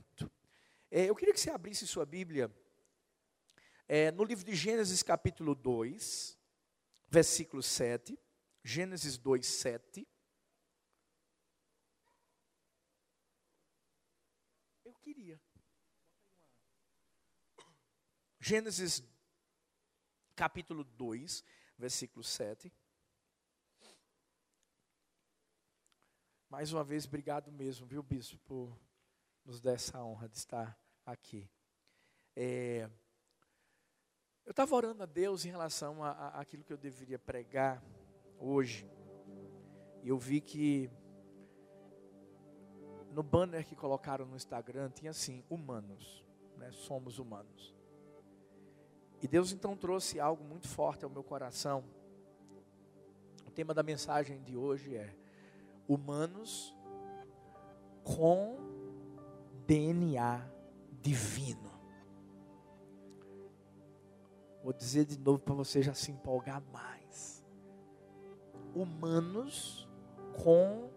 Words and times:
junto. 0.00 0.32
É, 0.90 1.08
eu 1.08 1.14
queria 1.14 1.34
que 1.34 1.40
você 1.40 1.50
abrisse 1.50 1.86
sua 1.86 2.06
Bíblia 2.06 2.50
é, 3.86 4.10
no 4.10 4.24
livro 4.24 4.44
de 4.44 4.54
Gênesis, 4.54 5.02
capítulo 5.02 5.54
2, 5.54 6.38
versículo 7.08 7.62
7. 7.62 8.18
Gênesis 8.62 9.16
2, 9.18 9.46
7. 9.46 10.06
Eu 14.84 14.94
queria. 14.94 15.40
Gênesis, 18.38 19.02
capítulo 20.34 20.84
2, 20.84 21.44
versículo 21.78 22.24
7. 22.24 22.72
Mais 26.48 26.72
uma 26.72 26.82
vez, 26.82 27.06
obrigado 27.06 27.52
mesmo, 27.52 27.86
viu, 27.86 28.02
bispo, 28.02 28.36
por 28.38 28.76
nos 29.50 29.60
dar 29.60 29.72
essa 29.72 30.00
honra 30.00 30.28
de 30.28 30.36
estar 30.36 30.78
aqui. 31.04 31.50
É, 32.36 32.88
eu 34.46 34.52
estava 34.52 34.72
orando 34.76 35.02
a 35.02 35.06
Deus 35.06 35.44
em 35.44 35.50
relação 35.50 36.04
a, 36.04 36.28
aquilo 36.28 36.62
que 36.62 36.72
eu 36.72 36.78
deveria 36.78 37.18
pregar 37.18 37.82
hoje. 38.38 38.88
E 40.04 40.08
eu 40.08 40.16
vi 40.16 40.40
que 40.40 40.88
no 43.10 43.24
banner 43.24 43.66
que 43.66 43.74
colocaram 43.74 44.24
no 44.24 44.36
Instagram 44.36 44.88
tinha 44.90 45.10
assim: 45.10 45.42
humanos, 45.50 46.24
né? 46.56 46.70
somos 46.70 47.18
humanos. 47.18 47.74
E 49.20 49.26
Deus 49.26 49.50
então 49.50 49.76
trouxe 49.76 50.20
algo 50.20 50.44
muito 50.44 50.68
forte 50.68 51.04
ao 51.04 51.10
meu 51.10 51.24
coração. 51.24 51.82
O 53.44 53.50
tema 53.50 53.74
da 53.74 53.82
mensagem 53.82 54.40
de 54.44 54.56
hoje 54.56 54.94
é 54.94 55.12
humanos 55.88 56.72
com 58.04 58.69
DNA 59.70 60.44
divino. 61.00 61.70
Vou 64.64 64.72
dizer 64.72 65.04
de 65.04 65.16
novo 65.16 65.38
para 65.38 65.54
você 65.54 65.80
já 65.80 65.94
se 65.94 66.10
empolgar 66.10 66.60
mais. 66.72 67.46
Humanos 68.74 69.88
com 70.42 70.90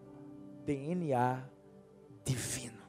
DNA 0.64 1.48
divino. 2.24 2.82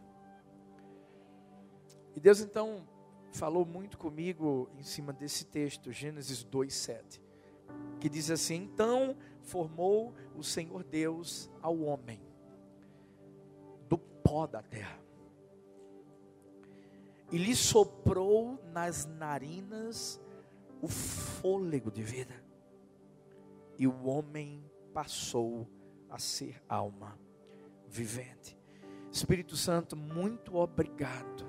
E 2.15 2.19
Deus 2.19 2.39
então 2.39 2.87
falou 3.31 3.63
muito 3.63 3.99
comigo 3.99 4.67
em 4.79 4.83
cima 4.83 5.13
desse 5.13 5.45
texto, 5.45 5.91
Gênesis 5.91 6.43
2:7, 6.43 7.21
que 7.99 8.09
diz 8.09 8.31
assim: 8.31 8.55
"Então 8.55 9.15
formou 9.43 10.15
o 10.35 10.41
Senhor 10.41 10.83
Deus 10.83 11.47
ao 11.61 11.79
homem 11.81 12.19
do 13.87 13.99
pó 13.99 14.47
da 14.47 14.63
terra. 14.63 15.04
E 17.35 17.37
lhe 17.37 17.53
soprou 17.53 18.57
nas 18.71 19.05
narinas 19.05 20.21
o 20.81 20.87
fôlego 20.87 21.91
de 21.91 22.01
vida. 22.01 22.33
E 23.77 23.85
o 23.85 24.05
homem 24.05 24.63
passou 24.93 25.67
a 26.09 26.17
ser 26.17 26.63
alma 26.69 27.19
vivente. 27.89 28.57
Espírito 29.11 29.57
Santo, 29.57 29.97
muito 29.97 30.55
obrigado 30.55 31.45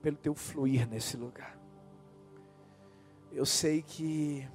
pelo 0.00 0.16
teu 0.16 0.32
fluir 0.32 0.88
nesse 0.88 1.16
lugar. 1.16 1.58
Eu 3.32 3.44
sei 3.44 3.82
que 3.82 4.48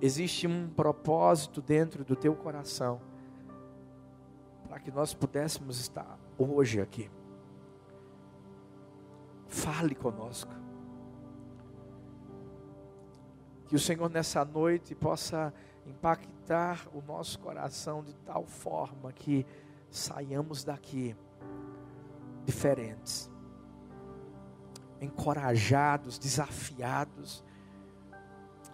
existe 0.00 0.44
um 0.44 0.68
propósito 0.68 1.62
dentro 1.62 2.04
do 2.04 2.16
teu 2.16 2.34
coração 2.34 3.00
para 4.68 4.80
que 4.80 4.90
nós 4.90 5.14
pudéssemos 5.14 5.78
estar 5.78 6.18
hoje 6.36 6.80
aqui. 6.80 7.08
Fale 9.48 9.94
conosco. 9.94 10.52
Que 13.66 13.74
o 13.74 13.78
Senhor 13.78 14.08
nessa 14.08 14.44
noite 14.44 14.94
possa 14.94 15.52
impactar 15.86 16.86
o 16.94 17.02
nosso 17.02 17.38
coração 17.38 18.02
de 18.02 18.14
tal 18.14 18.44
forma 18.44 19.12
que 19.12 19.44
saiamos 19.90 20.64
daqui 20.64 21.16
diferentes, 22.44 23.30
encorajados, 25.00 26.18
desafiados 26.18 27.44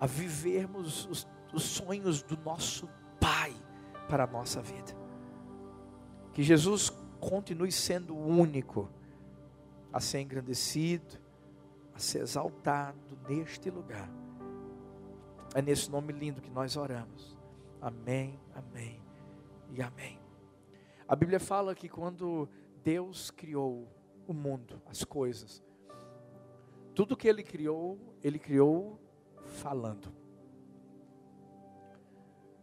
a 0.01 0.07
vivermos 0.07 1.07
os, 1.07 1.29
os 1.53 1.63
sonhos 1.63 2.23
do 2.23 2.37
nosso 2.37 2.89
Pai 3.21 3.55
para 4.09 4.25
a 4.25 4.27
nossa 4.27 4.61
vida. 4.61 4.93
Que 6.33 6.43
Jesus 6.43 6.91
continue 7.21 7.73
sendo 7.73 8.17
único 8.17 8.89
a 9.95 10.01
ser 10.01 10.23
engrandecido, 10.23 11.21
a 11.95 12.01
ser 12.01 12.23
exaltado 12.23 13.17
neste 13.29 13.71
lugar. 13.71 14.11
É 15.55 15.63
nesse 15.63 15.89
nome 15.89 16.13
lindo 16.13 16.43
que 16.43 16.51
nós 16.51 16.77
oramos. 16.77 17.39
Amém, 17.81 18.41
amém 18.53 19.01
e 19.71 19.81
amém. 19.81 20.21
A 21.07 21.15
Bíblia 21.15 21.39
fala 21.39 21.77
que 21.77 21.89
quando 21.89 22.49
Deus 22.83 23.31
criou 23.31 23.89
o 24.27 24.33
mundo, 24.33 24.83
as 24.87 25.05
coisas, 25.05 25.63
tudo 26.93 27.17
que 27.17 27.29
Ele 27.29 27.45
criou, 27.45 27.97
Ele 28.21 28.41
criou 28.41 28.99
falando. 29.45 30.13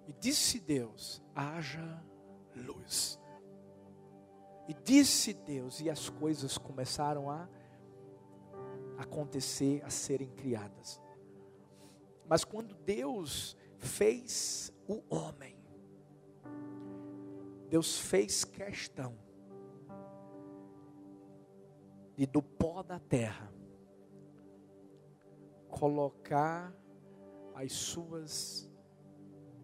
E 0.06 0.12
disse 0.12 0.60
Deus: 0.60 1.24
haja 1.34 2.04
luz. 2.54 3.21
E 4.72 4.74
disse 4.86 5.34
Deus, 5.34 5.82
e 5.82 5.90
as 5.90 6.08
coisas 6.08 6.58
começaram 6.58 7.30
a 7.30 7.46
acontecer, 8.98 9.84
a 9.84 9.90
serem 9.90 10.30
criadas. 10.30 11.02
Mas 12.26 12.46
quando 12.46 12.74
Deus 12.74 13.58
fez 13.78 14.74
o 14.88 15.04
homem, 15.14 15.58
Deus 17.68 18.00
fez 18.00 18.46
questão 18.46 19.14
de 22.16 22.26
do 22.26 22.42
pó 22.42 22.82
da 22.82 22.98
terra 22.98 23.52
colocar 25.68 26.74
as 27.56 27.74
suas 27.74 28.72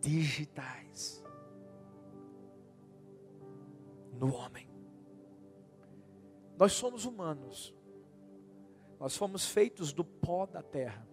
digitais 0.02 1.24
no 4.20 4.34
homem. 4.34 4.67
Nós 6.58 6.74
somos 6.74 7.06
humanos. 7.06 7.74
Nós 9.00 9.16
fomos 9.16 9.46
feitos 9.46 9.94
do 9.94 10.04
pó 10.04 10.46
da 10.46 10.64
terra. 10.64 11.08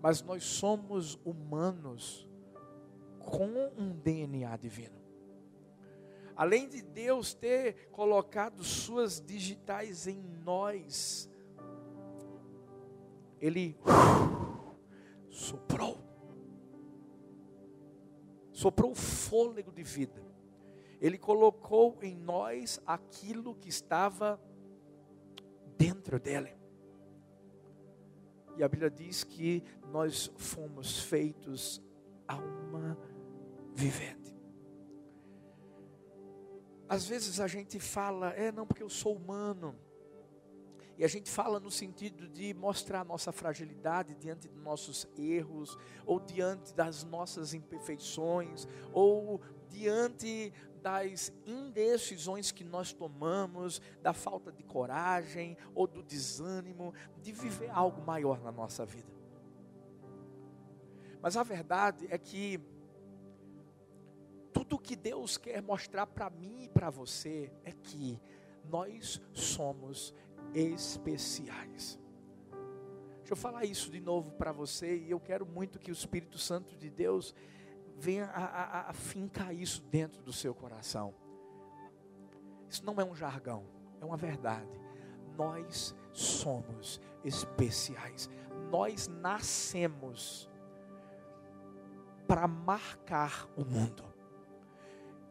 Mas 0.00 0.20
nós 0.22 0.42
somos 0.42 1.14
humanos 1.24 2.28
com 3.20 3.46
um 3.78 3.92
DNA 3.92 4.56
divino. 4.56 5.00
Além 6.34 6.68
de 6.68 6.82
Deus 6.82 7.32
ter 7.32 7.88
colocado 7.90 8.64
suas 8.64 9.20
digitais 9.20 10.08
em 10.08 10.20
nós, 10.44 11.30
Ele 13.40 13.78
soprou. 15.30 15.98
Soprou 18.50 18.90
o 18.90 18.96
fôlego 18.96 19.70
de 19.70 19.84
vida. 19.84 20.31
Ele 21.02 21.18
colocou 21.18 21.98
em 22.00 22.16
nós 22.16 22.80
aquilo 22.86 23.56
que 23.56 23.68
estava 23.68 24.40
dentro 25.76 26.20
dele. 26.20 26.56
E 28.56 28.62
a 28.62 28.68
Bíblia 28.68 28.88
diz 28.88 29.24
que 29.24 29.64
nós 29.90 30.30
fomos 30.36 31.00
feitos 31.00 31.82
alma 32.28 32.96
vivente. 33.74 34.32
Às 36.88 37.08
vezes 37.08 37.40
a 37.40 37.48
gente 37.48 37.80
fala, 37.80 38.30
é 38.30 38.52
não, 38.52 38.64
porque 38.64 38.84
eu 38.84 38.90
sou 38.90 39.16
humano. 39.16 39.74
E 40.96 41.04
a 41.04 41.08
gente 41.08 41.28
fala 41.28 41.58
no 41.58 41.70
sentido 41.70 42.28
de 42.28 42.54
mostrar 42.54 43.04
nossa 43.04 43.32
fragilidade 43.32 44.14
diante 44.14 44.46
dos 44.46 44.62
nossos 44.62 45.08
erros, 45.16 45.76
ou 46.06 46.20
diante 46.20 46.72
das 46.74 47.02
nossas 47.02 47.54
imperfeições, 47.54 48.68
ou 48.92 49.40
diante 49.68 50.52
das 50.82 51.32
indecisões 51.46 52.50
que 52.50 52.64
nós 52.64 52.92
tomamos, 52.92 53.80
da 54.02 54.12
falta 54.12 54.50
de 54.50 54.62
coragem 54.64 55.56
ou 55.74 55.86
do 55.86 56.02
desânimo 56.02 56.92
de 57.22 57.32
viver 57.32 57.70
algo 57.70 58.02
maior 58.02 58.42
na 58.42 58.50
nossa 58.50 58.84
vida. 58.84 59.10
Mas 61.22 61.36
a 61.36 61.44
verdade 61.44 62.06
é 62.10 62.18
que 62.18 62.60
tudo 64.52 64.78
que 64.78 64.96
Deus 64.96 65.38
quer 65.38 65.62
mostrar 65.62 66.06
para 66.06 66.28
mim 66.28 66.64
e 66.64 66.68
para 66.68 66.90
você 66.90 67.52
é 67.64 67.70
que 67.70 68.20
nós 68.64 69.20
somos 69.32 70.12
especiais. 70.52 71.98
Deixa 73.18 73.32
eu 73.32 73.36
falar 73.36 73.64
isso 73.64 73.90
de 73.90 74.00
novo 74.00 74.32
para 74.32 74.50
você 74.50 74.98
e 74.98 75.10
eu 75.10 75.20
quero 75.20 75.46
muito 75.46 75.78
que 75.78 75.90
o 75.90 75.94
Espírito 75.94 76.38
Santo 76.38 76.76
de 76.76 76.90
Deus 76.90 77.34
venha 77.96 78.26
a, 78.26 78.44
a, 78.44 78.90
a 78.90 78.92
fincar 78.92 79.54
isso 79.54 79.82
dentro 79.82 80.22
do 80.22 80.32
seu 80.32 80.54
coração. 80.54 81.14
Isso 82.68 82.84
não 82.84 82.94
é 83.00 83.04
um 83.04 83.14
jargão, 83.14 83.64
é 84.00 84.04
uma 84.04 84.16
verdade. 84.16 84.80
Nós 85.36 85.94
somos 86.12 87.00
especiais. 87.24 88.28
Nós 88.70 89.08
nascemos 89.08 90.50
para 92.26 92.48
marcar 92.48 93.48
o 93.56 93.64
mundo. 93.64 94.04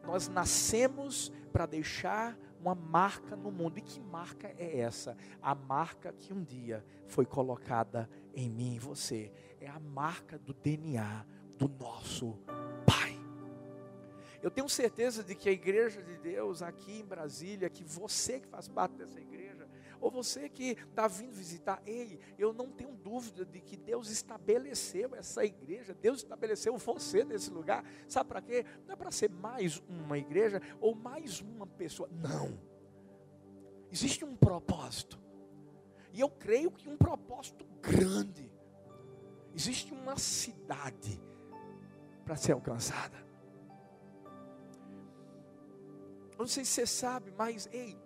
Nós 0.04 0.28
nascemos 0.28 1.32
para 1.52 1.66
deixar 1.66 2.36
uma 2.60 2.74
marca 2.74 3.34
no 3.34 3.50
mundo. 3.50 3.78
E 3.78 3.82
que 3.82 4.00
marca 4.00 4.48
é 4.56 4.78
essa? 4.78 5.16
A 5.40 5.54
marca 5.54 6.12
que 6.12 6.32
um 6.32 6.42
dia 6.42 6.84
foi 7.06 7.26
colocada 7.26 8.08
em 8.34 8.48
mim 8.48 8.76
e 8.76 8.78
você. 8.78 9.32
É 9.60 9.68
a 9.68 9.80
marca 9.80 10.38
do 10.38 10.54
DNA 10.54 11.26
do 11.66 11.84
nosso 11.84 12.38
Pai. 12.86 13.18
Eu 14.42 14.50
tenho 14.50 14.68
certeza 14.68 15.22
de 15.22 15.34
que 15.34 15.48
a 15.48 15.52
igreja 15.52 16.02
de 16.02 16.18
Deus 16.18 16.62
aqui 16.62 16.98
em 16.98 17.04
Brasília, 17.04 17.70
que 17.70 17.84
você 17.84 18.40
que 18.40 18.48
faz 18.48 18.66
parte 18.66 18.96
dessa 18.96 19.20
igreja, 19.20 19.68
ou 20.00 20.10
você 20.10 20.48
que 20.48 20.76
está 20.90 21.06
vindo 21.06 21.32
visitar, 21.32 21.80
ei, 21.86 22.18
eu 22.36 22.52
não 22.52 22.68
tenho 22.68 22.92
dúvida 22.92 23.44
de 23.44 23.60
que 23.60 23.76
Deus 23.76 24.10
estabeleceu 24.10 25.14
essa 25.14 25.44
igreja, 25.44 25.94
Deus 25.94 26.18
estabeleceu 26.18 26.76
você 26.76 27.22
nesse 27.22 27.50
lugar, 27.50 27.84
sabe 28.08 28.28
para 28.28 28.42
quê? 28.42 28.66
Não 28.84 28.94
é 28.94 28.96
para 28.96 29.12
ser 29.12 29.30
mais 29.30 29.80
uma 29.88 30.18
igreja 30.18 30.60
ou 30.80 30.96
mais 30.96 31.40
uma 31.40 31.66
pessoa, 31.66 32.08
não. 32.10 32.58
Existe 33.92 34.24
um 34.24 34.34
propósito, 34.34 35.20
e 36.12 36.18
eu 36.18 36.28
creio 36.28 36.72
que 36.72 36.88
um 36.88 36.96
propósito 36.96 37.64
grande. 37.80 38.50
Existe 39.54 39.92
uma 39.92 40.16
cidade 40.16 41.20
para 42.24 42.36
ser 42.36 42.52
alcançada. 42.52 43.22
Não 46.38 46.46
sei 46.46 46.64
se 46.64 46.72
você 46.72 46.86
sabe, 46.86 47.32
mas 47.36 47.68
ei, 47.72 47.96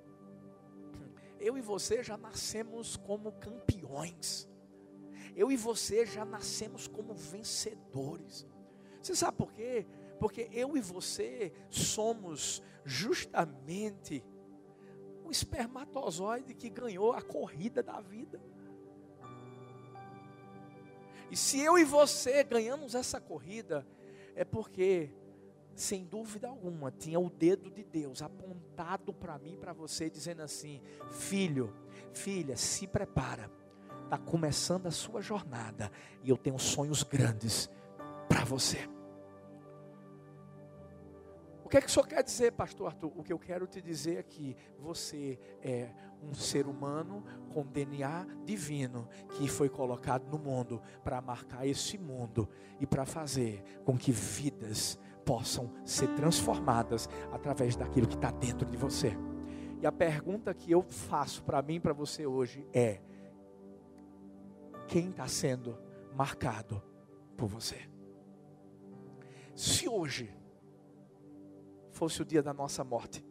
eu 1.39 1.57
e 1.57 1.61
você 1.61 2.03
já 2.03 2.17
nascemos 2.17 2.97
como 2.97 3.33
campeões. 3.33 4.49
Eu 5.35 5.51
e 5.51 5.57
você 5.57 6.05
já 6.07 6.25
nascemos 6.25 6.89
como 6.89 7.15
vencedores. 7.15 8.47
Você 9.01 9.15
sabe 9.15 9.37
por 9.37 9.53
quê? 9.53 9.87
Porque 10.19 10.49
eu 10.53 10.77
e 10.77 10.81
você 10.81 11.53
somos 11.71 12.63
justamente 12.85 14.25
o 15.25 15.31
espermatozoide 15.31 16.55
que 16.55 16.71
ganhou 16.71 17.13
a 17.13 17.21
corrida 17.21 17.83
da 17.83 18.01
vida. 18.01 18.41
E 21.31 21.37
se 21.37 21.61
eu 21.61 21.77
e 21.77 21.85
você 21.85 22.45
ganhamos 22.45 22.95
essa 22.95 23.21
corrida, 23.21 23.87
é 24.37 24.45
porque 24.45 25.11
sem 25.75 26.05
dúvida 26.05 26.49
alguma, 26.49 26.91
tinha 26.91 27.21
o 27.21 27.29
dedo 27.29 27.71
de 27.71 27.85
Deus 27.85 28.23
apontado 28.23 29.13
para 29.13 29.39
mim 29.39 29.57
para 29.57 29.73
você, 29.73 30.09
dizendo 30.09 30.43
assim: 30.43 30.81
Filho, 31.11 31.73
filha, 32.13 32.57
se 32.57 32.87
prepara, 32.87 33.51
está 34.05 34.17
começando 34.17 34.87
a 34.87 34.91
sua 34.91 35.21
jornada 35.21 35.91
e 36.23 36.31
eu 36.31 36.37
tenho 36.37 36.59
sonhos 36.59 37.03
grandes 37.03 37.69
para 38.29 38.45
você. 38.45 38.89
O 41.67 41.69
que 41.69 41.79
é 41.79 41.81
que 41.81 41.89
o 41.89 41.91
senhor 41.91 42.07
quer 42.07 42.23
dizer, 42.23 42.53
pastor 42.53 42.87
Arthur? 42.87 43.11
O 43.17 43.25
que 43.25 43.33
eu 43.33 43.41
quero 43.41 43.67
te 43.67 43.83
dizer 43.83 44.19
é 44.19 44.23
que 44.23 44.57
você 44.79 45.37
é 45.61 45.91
um 46.23 46.33
ser 46.33 46.69
humano 46.69 47.25
com 47.53 47.67
DNA 47.67 48.25
divino 48.45 49.09
que 49.31 49.49
foi 49.49 49.69
colocado 49.69 50.31
no 50.31 50.39
mundo 50.39 50.81
para 51.03 51.21
marcar 51.21 51.67
esse 51.67 51.99
mundo 51.99 52.49
e 52.79 52.87
para 52.87 53.05
fazer 53.05 53.65
com 53.85 53.99
que 53.99 54.13
vidas 54.13 54.97
possam 55.25 55.73
ser 55.85 56.07
transformadas 56.15 57.09
através 57.33 57.75
daquilo 57.75 58.07
que 58.07 58.15
está 58.15 58.31
dentro 58.31 58.65
de 58.71 58.77
você. 58.77 59.19
E 59.83 59.87
a 59.89 59.91
pergunta 59.91 60.55
que 60.55 60.71
eu 60.71 60.83
faço 60.83 61.43
para 61.43 61.61
mim 61.63 61.75
e 61.75 61.81
para 61.81 61.93
você 61.93 62.29
hoje 62.29 62.65
é: 62.73 63.01
quem 64.87 65.11
está 65.11 65.27
sendo 65.27 65.77
marcado 66.15 66.81
por 67.37 67.49
você? 67.49 67.91
Se 69.57 69.89
hoje 69.89 70.36
fosse 71.97 72.21
o 72.21 72.25
dia 72.27 72.43
da 72.43 72.53
nossa 72.53 72.85
morte, 72.85 73.25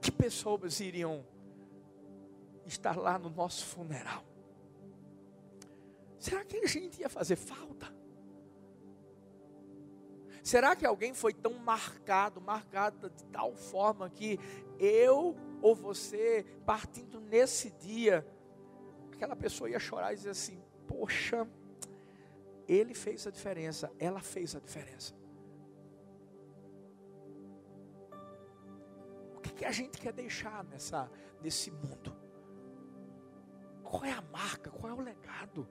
que 0.00 0.12
pessoas 0.12 0.78
iriam 0.78 1.26
estar 2.64 2.96
lá 2.96 3.18
no 3.18 3.28
nosso 3.28 3.66
funeral? 3.66 4.22
Será 6.16 6.44
que 6.44 6.58
a 6.58 6.66
gente 6.66 7.00
ia 7.00 7.08
fazer 7.08 7.34
falta? 7.34 7.92
Será 10.40 10.76
que 10.76 10.86
alguém 10.86 11.12
foi 11.12 11.34
tão 11.34 11.54
marcado, 11.54 12.40
marcado 12.40 13.10
de 13.10 13.24
tal 13.24 13.52
forma 13.56 14.08
que 14.08 14.38
eu 14.78 15.36
ou 15.60 15.74
você, 15.74 16.46
partindo 16.64 17.18
nesse 17.18 17.70
dia, 17.70 18.24
aquela 19.12 19.34
pessoa 19.34 19.68
ia 19.68 19.80
chorar 19.80 20.12
e 20.12 20.16
dizer 20.16 20.30
assim: 20.30 20.62
Poxa, 20.86 21.48
ele 22.68 22.94
fez 22.94 23.26
a 23.26 23.30
diferença, 23.30 23.92
ela 23.98 24.20
fez 24.20 24.54
a 24.54 24.60
diferença. 24.60 25.14
O 29.36 29.40
que, 29.40 29.52
que 29.52 29.64
a 29.64 29.72
gente 29.72 29.98
quer 29.98 30.12
deixar 30.12 30.64
nessa, 30.64 31.10
nesse 31.42 31.70
mundo? 31.70 32.16
Qual 33.82 34.04
é 34.04 34.12
a 34.12 34.22
marca? 34.22 34.70
Qual 34.70 34.90
é 34.90 34.94
o 34.94 35.00
legado? 35.00 35.68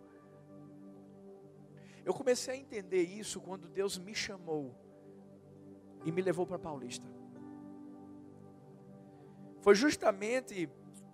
Eu 2.05 2.13
comecei 2.13 2.53
a 2.55 2.57
entender 2.57 3.01
isso 3.03 3.39
quando 3.41 3.67
Deus 3.67 3.97
me 3.97 4.13
chamou 4.13 4.75
e 6.05 6.11
me 6.11 6.21
levou 6.21 6.45
para 6.45 6.59
Paulista. 6.59 7.07
Foi 9.61 9.73
justamente 9.73 10.69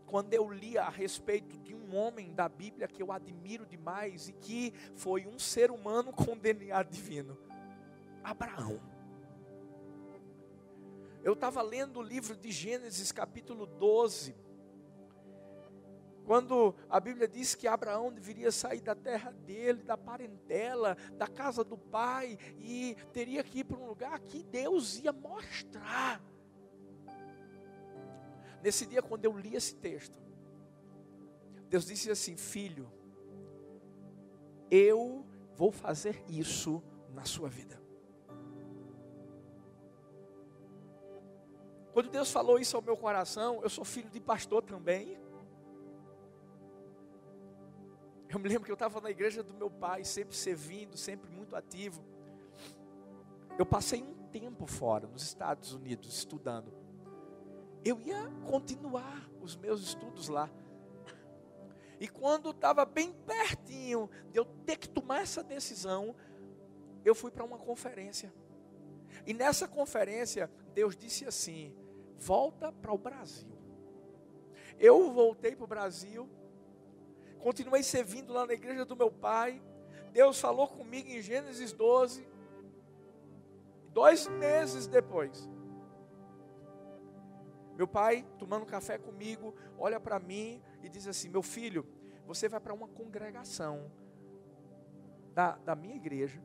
quando 0.09 0.33
eu 0.33 0.51
li 0.51 0.75
a 0.75 0.89
respeito 0.89 1.55
de 1.59 1.75
um 1.75 1.95
homem 1.95 2.33
da 2.33 2.49
Bíblia 2.49 2.87
que 2.87 3.03
eu 3.03 3.11
admiro 3.11 3.63
demais 3.63 4.27
e 4.27 4.33
que 4.33 4.73
foi 4.95 5.27
um 5.27 5.37
ser 5.37 5.69
humano 5.69 6.11
com 6.11 6.35
DNA 6.35 6.81
divino, 6.81 7.37
Abraão. 8.23 8.81
Eu 11.23 11.33
estava 11.33 11.61
lendo 11.61 11.99
o 11.99 12.01
livro 12.01 12.35
de 12.35 12.51
Gênesis, 12.51 13.11
capítulo 13.11 13.67
12 13.67 14.35
quando 16.25 16.75
a 16.87 16.99
Bíblia 16.99 17.27
diz 17.27 17.55
que 17.55 17.67
Abraão 17.67 18.13
deveria 18.13 18.51
sair 18.51 18.81
da 18.81 18.93
terra 18.93 19.31
dele, 19.31 19.81
da 19.81 19.97
parentela, 19.97 20.95
da 21.13 21.25
casa 21.25 21.63
do 21.63 21.75
pai, 21.75 22.37
e 22.59 22.95
teria 23.11 23.43
que 23.43 23.61
ir 23.61 23.63
para 23.63 23.79
um 23.79 23.87
lugar 23.87 24.19
que 24.19 24.43
Deus 24.43 24.99
ia 24.99 25.11
mostrar. 25.11 26.21
Nesse 28.61 28.85
dia, 28.85 29.01
quando 29.01 29.25
eu 29.25 29.37
li 29.37 29.55
esse 29.55 29.75
texto, 29.75 30.17
Deus 31.69 31.85
disse 31.85 32.09
assim: 32.11 32.35
Filho, 32.35 32.91
eu 34.69 35.25
vou 35.55 35.71
fazer 35.71 36.23
isso 36.27 36.83
na 37.13 37.25
sua 37.25 37.49
vida. 37.49 37.79
Quando 41.93 42.09
Deus 42.09 42.31
falou 42.31 42.59
isso 42.59 42.75
ao 42.75 42.81
meu 42.81 42.95
coração, 42.95 43.61
eu 43.61 43.69
sou 43.69 43.83
filho 43.83 44.09
de 44.09 44.19
pastor 44.19 44.63
também. 44.63 45.17
Eu 48.29 48.39
me 48.39 48.47
lembro 48.47 48.63
que 48.63 48.71
eu 48.71 48.75
estava 48.75 49.01
na 49.01 49.09
igreja 49.09 49.41
do 49.41 49.53
meu 49.53 49.71
pai, 49.71 50.05
sempre 50.05 50.35
servindo, 50.35 50.95
sempre 50.95 51.29
muito 51.31 51.55
ativo. 51.55 52.03
Eu 53.57 53.65
passei 53.65 54.03
um 54.03 54.27
tempo 54.27 54.67
fora, 54.67 55.07
nos 55.07 55.23
Estados 55.23 55.73
Unidos, 55.73 56.15
estudando. 56.15 56.71
Eu 57.83 57.99
ia 58.01 58.29
continuar 58.45 59.29
os 59.41 59.55
meus 59.55 59.81
estudos 59.81 60.27
lá. 60.27 60.49
E 61.99 62.07
quando 62.07 62.51
estava 62.51 62.85
bem 62.85 63.11
pertinho 63.11 64.09
de 64.31 64.39
eu 64.39 64.45
ter 64.65 64.77
que 64.77 64.87
tomar 64.87 65.21
essa 65.21 65.43
decisão, 65.43 66.15
eu 67.03 67.13
fui 67.13 67.31
para 67.31 67.43
uma 67.43 67.57
conferência. 67.57 68.33
E 69.25 69.33
nessa 69.33 69.67
conferência, 69.67 70.49
Deus 70.73 70.95
disse 70.95 71.25
assim: 71.25 71.75
volta 72.17 72.71
para 72.71 72.93
o 72.93 72.97
Brasil. 72.97 73.49
Eu 74.77 75.11
voltei 75.11 75.55
para 75.55 75.65
o 75.65 75.67
Brasil 75.67 76.29
continuei 77.39 77.81
servindo 77.81 78.33
lá 78.33 78.45
na 78.45 78.53
igreja 78.53 78.85
do 78.85 78.95
meu 78.95 79.09
pai. 79.09 79.61
Deus 80.11 80.39
falou 80.39 80.67
comigo 80.67 81.09
em 81.09 81.21
Gênesis 81.21 81.71
12. 81.71 82.27
Dois 83.91 84.27
meses 84.27 84.85
depois, 84.85 85.49
meu 87.79 87.87
pai, 87.87 88.25
tomando 88.37 88.65
café 88.65 88.97
comigo, 88.97 89.55
olha 89.77 90.01
para 90.01 90.19
mim 90.19 90.61
e 90.83 90.89
diz 90.89 91.07
assim: 91.07 91.29
Meu 91.29 91.41
filho, 91.41 91.87
você 92.25 92.49
vai 92.49 92.59
para 92.59 92.73
uma 92.73 92.89
congregação 92.89 93.89
da, 95.33 95.55
da 95.59 95.77
minha 95.77 95.95
igreja, 95.95 96.43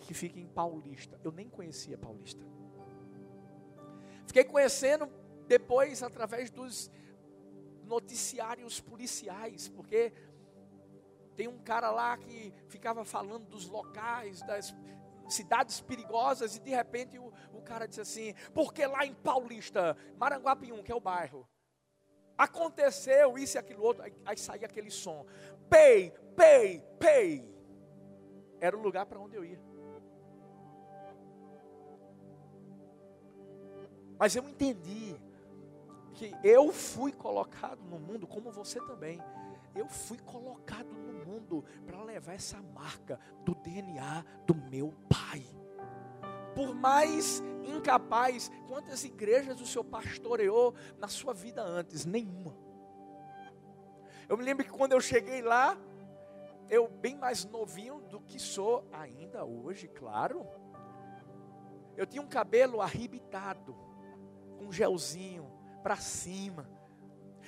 que 0.00 0.12
fica 0.12 0.38
em 0.38 0.46
Paulista. 0.46 1.18
Eu 1.24 1.32
nem 1.32 1.48
conhecia 1.48 1.96
Paulista. 1.96 2.44
Fiquei 4.26 4.44
conhecendo 4.44 5.08
depois 5.48 6.02
através 6.02 6.50
dos 6.50 6.90
noticiários 7.84 8.82
policiais, 8.82 9.70
porque 9.70 10.12
tem 11.34 11.48
um 11.48 11.58
cara 11.58 11.90
lá 11.90 12.18
que 12.18 12.52
ficava 12.68 13.02
falando 13.02 13.46
dos 13.46 13.66
locais, 13.66 14.42
das, 14.42 14.74
cidades 15.28 15.80
perigosas, 15.80 16.56
e 16.56 16.60
de 16.60 16.70
repente 16.70 17.18
o, 17.18 17.32
o 17.52 17.62
cara 17.62 17.86
disse 17.86 18.00
assim: 18.00 18.34
porque 18.52 18.86
lá 18.86 19.04
em 19.04 19.14
Paulista, 19.14 19.96
Maranguapium, 20.18 20.82
que 20.82 20.92
é 20.92 20.94
o 20.94 21.00
bairro, 21.00 21.48
aconteceu 22.36 23.38
isso 23.38 23.56
e 23.56 23.58
aquilo 23.58 23.82
outro, 23.82 24.02
aí, 24.02 24.12
aí 24.24 24.36
saía 24.36 24.66
aquele 24.66 24.90
som: 24.90 25.26
pei, 25.68 26.10
pei, 26.36 26.80
pei. 26.98 27.54
Era 28.60 28.76
o 28.76 28.80
lugar 28.80 29.06
para 29.06 29.20
onde 29.20 29.36
eu 29.36 29.44
ia. 29.44 29.60
Mas 34.18 34.34
eu 34.36 34.48
entendi 34.48 35.16
que 36.14 36.32
eu 36.42 36.72
fui 36.72 37.12
colocado 37.12 37.82
no 37.82 37.98
mundo, 37.98 38.26
como 38.26 38.50
você 38.50 38.80
também. 38.80 39.20
Eu 39.74 39.88
fui 39.88 40.18
colocado 40.18 40.86
no 40.86 41.12
mundo 41.34 41.64
para 41.86 42.02
levar 42.02 42.34
essa 42.34 42.60
marca 42.62 43.18
do 43.44 43.54
DNA 43.54 44.24
do 44.46 44.54
meu 44.54 44.94
pai. 45.08 45.44
Por 46.54 46.74
mais 46.74 47.42
incapaz, 47.64 48.50
quantas 48.68 49.04
igrejas 49.04 49.60
o 49.60 49.66
senhor 49.66 49.84
pastoreou 49.84 50.74
na 50.98 51.08
sua 51.08 51.34
vida 51.34 51.62
antes? 51.62 52.04
Nenhuma. 52.04 52.56
Eu 54.28 54.36
me 54.36 54.44
lembro 54.44 54.64
que 54.64 54.70
quando 54.70 54.92
eu 54.92 55.00
cheguei 55.00 55.42
lá, 55.42 55.76
eu 56.70 56.88
bem 56.88 57.16
mais 57.16 57.44
novinho 57.44 58.00
do 58.02 58.20
que 58.20 58.38
sou 58.38 58.88
ainda 58.92 59.44
hoje, 59.44 59.88
claro. 59.88 60.46
Eu 61.96 62.06
tinha 62.06 62.22
um 62.22 62.28
cabelo 62.28 62.80
arrebitado, 62.80 63.76
com 64.56 64.66
um 64.66 64.72
gelzinho 64.72 65.50
para 65.82 65.96
cima. 65.96 66.68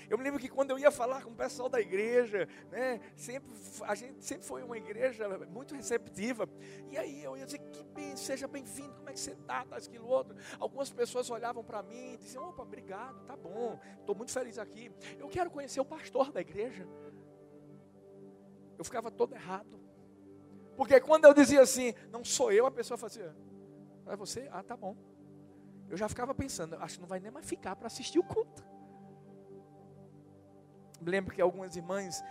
Eu 0.09 0.17
me 0.17 0.25
lembro 0.25 0.39
que 0.39 0.49
quando 0.49 0.71
eu 0.71 0.79
ia 0.79 0.91
falar 0.91 1.23
com 1.23 1.31
o 1.31 1.35
pessoal 1.35 1.69
da 1.69 1.81
igreja, 1.81 2.49
né, 2.71 3.01
sempre, 3.17 3.51
a 3.83 3.95
gente 3.95 4.25
sempre 4.25 4.47
foi 4.47 4.63
uma 4.63 4.77
igreja 4.77 5.29
muito 5.49 5.75
receptiva. 5.75 6.49
E 6.91 6.97
aí 6.97 7.25
eu 7.25 7.37
ia 7.37 7.45
dizer, 7.45 7.59
que 7.59 7.83
bem, 7.85 8.17
seja 8.17 8.47
bem-vindo, 8.47 8.95
como 8.95 9.11
é 9.11 9.13
que 9.13 9.21
você 9.21 9.33
está, 9.33 9.65
tá, 9.65 9.77
aquilo 9.77 10.07
outro. 10.07 10.37
Algumas 10.59 10.91
pessoas 10.91 11.29
olhavam 11.31 11.65
para 11.65 11.83
mim 11.83 12.15
e 12.15 12.17
diziam, 12.19 12.49
opa, 12.49 12.63
obrigado, 12.63 13.25
tá 13.25 13.37
bom, 13.37 13.79
estou 13.99 14.15
muito 14.15 14.33
feliz 14.33 14.59
aqui. 14.59 14.91
Eu 15.19 15.29
quero 15.29 15.51
conhecer 15.51 15.81
o 15.81 15.85
pastor 15.85 16.31
da 16.31 16.41
igreja. 16.41 16.87
Eu 18.79 18.85
ficava 18.85 19.11
todo 19.11 19.35
errado. 19.35 19.81
Porque 20.77 21.01
quando 21.01 21.25
eu 21.25 21.33
dizia 21.33 21.63
assim, 21.63 21.95
não 22.11 22.25
sou 22.25 22.53
eu, 22.53 22.67
a 22.67 22.71
pessoa 22.71 22.99
fazia, 22.99 23.35
é 24.07 24.15
você? 24.15 24.49
Ah, 24.53 24.63
tá 24.63 24.77
bom. 24.77 24.95
Eu 25.89 25.97
já 25.97 26.09
ficava 26.09 26.35
pensando, 26.35 26.77
acho 26.77 26.97
que 26.97 27.01
não 27.01 27.09
vai 27.09 27.19
nem 27.19 27.31
mais 27.31 27.47
ficar 27.47 27.75
para 27.77 27.87
assistir 27.87 28.19
o 28.19 28.25
culto. 28.25 28.76
Lembro 31.07 31.35
que 31.35 31.41
algumas 31.41 31.77
irmãs, 31.77 32.23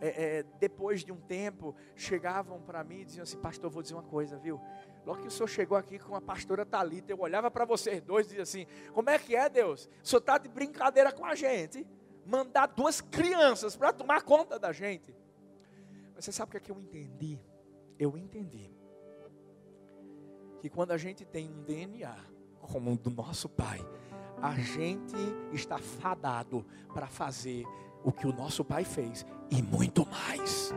é, 0.00 0.38
é, 0.38 0.42
depois 0.58 1.04
de 1.04 1.12
um 1.12 1.20
tempo, 1.20 1.76
chegavam 1.94 2.60
para 2.62 2.82
mim 2.82 3.00
e 3.00 3.04
diziam 3.04 3.22
assim: 3.22 3.38
Pastor, 3.38 3.70
vou 3.70 3.82
dizer 3.82 3.94
uma 3.94 4.02
coisa, 4.02 4.38
viu? 4.38 4.60
Logo 5.04 5.20
que 5.20 5.28
o 5.28 5.30
senhor 5.30 5.46
chegou 5.46 5.76
aqui 5.76 5.98
com 5.98 6.16
a 6.16 6.20
pastora 6.20 6.64
Talita, 6.64 7.12
eu 7.12 7.20
olhava 7.20 7.50
para 7.50 7.66
vocês 7.66 8.00
dois 8.00 8.26
e 8.26 8.28
dizia 8.30 8.42
assim: 8.42 8.66
Como 8.92 9.10
é 9.10 9.18
que 9.18 9.36
é, 9.36 9.48
Deus? 9.48 9.88
O 10.02 10.06
senhor 10.06 10.20
está 10.20 10.38
de 10.38 10.48
brincadeira 10.48 11.12
com 11.12 11.24
a 11.24 11.34
gente? 11.34 11.86
Mandar 12.24 12.66
duas 12.68 13.02
crianças 13.02 13.76
para 13.76 13.92
tomar 13.92 14.22
conta 14.22 14.58
da 14.58 14.72
gente. 14.72 15.14
Mas 16.14 16.24
você 16.24 16.32
sabe 16.32 16.48
o 16.48 16.50
que 16.52 16.56
é 16.56 16.60
que 16.60 16.72
eu 16.72 16.80
entendi? 16.80 17.38
Eu 17.98 18.16
entendi 18.16 18.70
que 20.60 20.70
quando 20.70 20.92
a 20.92 20.96
gente 20.96 21.26
tem 21.26 21.50
um 21.50 21.62
DNA 21.62 22.16
como 22.62 22.94
o 22.94 22.96
do 22.96 23.10
nosso 23.10 23.50
Pai, 23.50 23.78
a 24.40 24.54
gente 24.54 25.14
está 25.52 25.76
fadado 25.78 26.64
para 26.94 27.06
fazer 27.06 27.64
o 28.04 28.12
que 28.12 28.26
o 28.26 28.32
nosso 28.32 28.64
Pai 28.64 28.84
fez 28.84 29.26
e 29.50 29.62
muito 29.62 30.06
mais. 30.06 30.72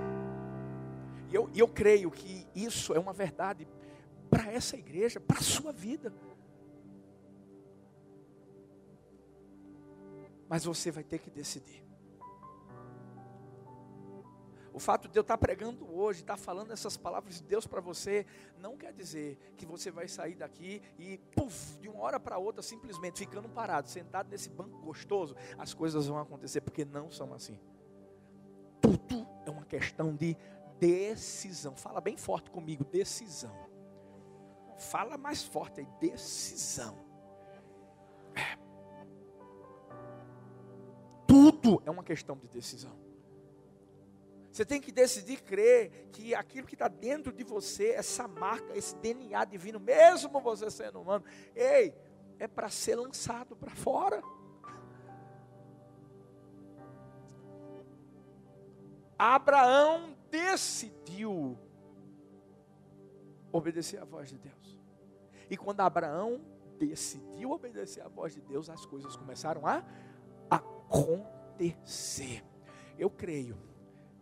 E 1.30 1.36
eu, 1.36 1.50
eu 1.54 1.68
creio 1.68 2.10
que 2.10 2.48
isso 2.56 2.94
é 2.94 3.00
uma 3.00 3.14
verdade 3.14 3.68
para 4.30 4.52
essa 4.52 4.78
igreja, 4.78 5.20
para 5.20 5.38
a 5.38 5.44
sua 5.44 5.72
vida. 5.72 6.14
Mas 10.50 10.64
você 10.64 10.90
vai 10.90 11.04
ter 11.04 11.20
que 11.20 11.30
decidir. 11.30 11.87
O 14.78 14.80
fato 14.80 15.08
de 15.08 15.18
eu 15.18 15.22
estar 15.22 15.40
pregando 15.40 15.92
hoje, 15.92 16.20
estar 16.20 16.38
falando 16.38 16.72
essas 16.72 16.96
palavras 16.96 17.38
de 17.38 17.44
Deus 17.46 17.66
para 17.66 17.82
você, 17.82 18.28
não 18.60 18.78
quer 18.78 18.94
dizer 18.94 19.36
que 19.58 19.66
você 19.66 19.90
vai 19.90 20.08
sair 20.08 20.36
daqui 20.36 20.84
e, 21.00 21.18
puf, 21.36 21.80
de 21.80 21.90
uma 21.90 22.00
hora 22.04 22.20
para 22.20 22.38
outra, 22.38 22.62
simplesmente 22.62 23.18
ficando 23.18 23.50
parado, 23.50 23.90
sentado 23.90 24.30
nesse 24.30 24.52
banco 24.52 24.78
gostoso, 24.78 25.36
as 25.58 25.74
coisas 25.74 26.06
vão 26.06 26.20
acontecer, 26.20 26.62
porque 26.62 26.86
não 26.86 27.10
são 27.10 27.34
assim. 27.34 27.60
Tudo 28.80 29.28
é 29.48 29.50
uma 29.50 29.66
questão 29.66 30.16
de 30.16 30.38
decisão. 30.80 31.76
Fala 31.76 32.00
bem 32.00 32.16
forte 32.16 32.52
comigo, 32.52 32.84
decisão. 32.84 33.58
Fala 34.78 35.18
mais 35.18 35.44
forte 35.44 35.80
aí, 35.80 35.88
decisão. 36.00 36.96
É. 38.36 38.56
Tudo 41.26 41.82
é 41.84 41.90
uma 41.90 42.04
questão 42.04 42.38
de 42.38 42.48
decisão. 42.48 43.07
Você 44.58 44.66
tem 44.66 44.82
que 44.82 44.92
decidir 44.92 45.40
crer 45.44 46.10
que 46.12 46.34
aquilo 46.34 46.66
que 46.66 46.74
está 46.74 46.88
dentro 46.88 47.32
de 47.32 47.44
você, 47.44 47.90
essa 47.92 48.28
marca, 48.28 48.76
esse 48.76 48.96
DNA 48.96 49.46
divino, 49.46 49.80
mesmo 49.80 50.42
você 50.42 50.72
sendo 50.72 51.00
humano, 51.00 51.24
ei, 51.56 51.94
é 52.40 52.48
para 52.48 52.68
ser 52.68 52.96
lançado 52.96 53.56
para 53.56 53.70
fora. 53.70 54.20
Abraão 59.16 60.18
decidiu 60.32 61.56
obedecer 63.52 64.02
à 64.02 64.06
voz 64.06 64.30
de 64.30 64.40
Deus. 64.40 64.80
E 65.52 65.56
quando 65.56 65.82
Abraão 65.82 66.42
decidiu 66.80 67.52
obedecer 67.52 68.02
à 68.02 68.08
voz 68.08 68.34
de 68.34 68.42
Deus, 68.42 68.72
as 68.72 68.88
coisas 68.88 69.16
começaram 69.16 69.68
a 69.68 69.84
acontecer. 70.50 72.44
Eu 72.98 73.12
creio 73.12 73.56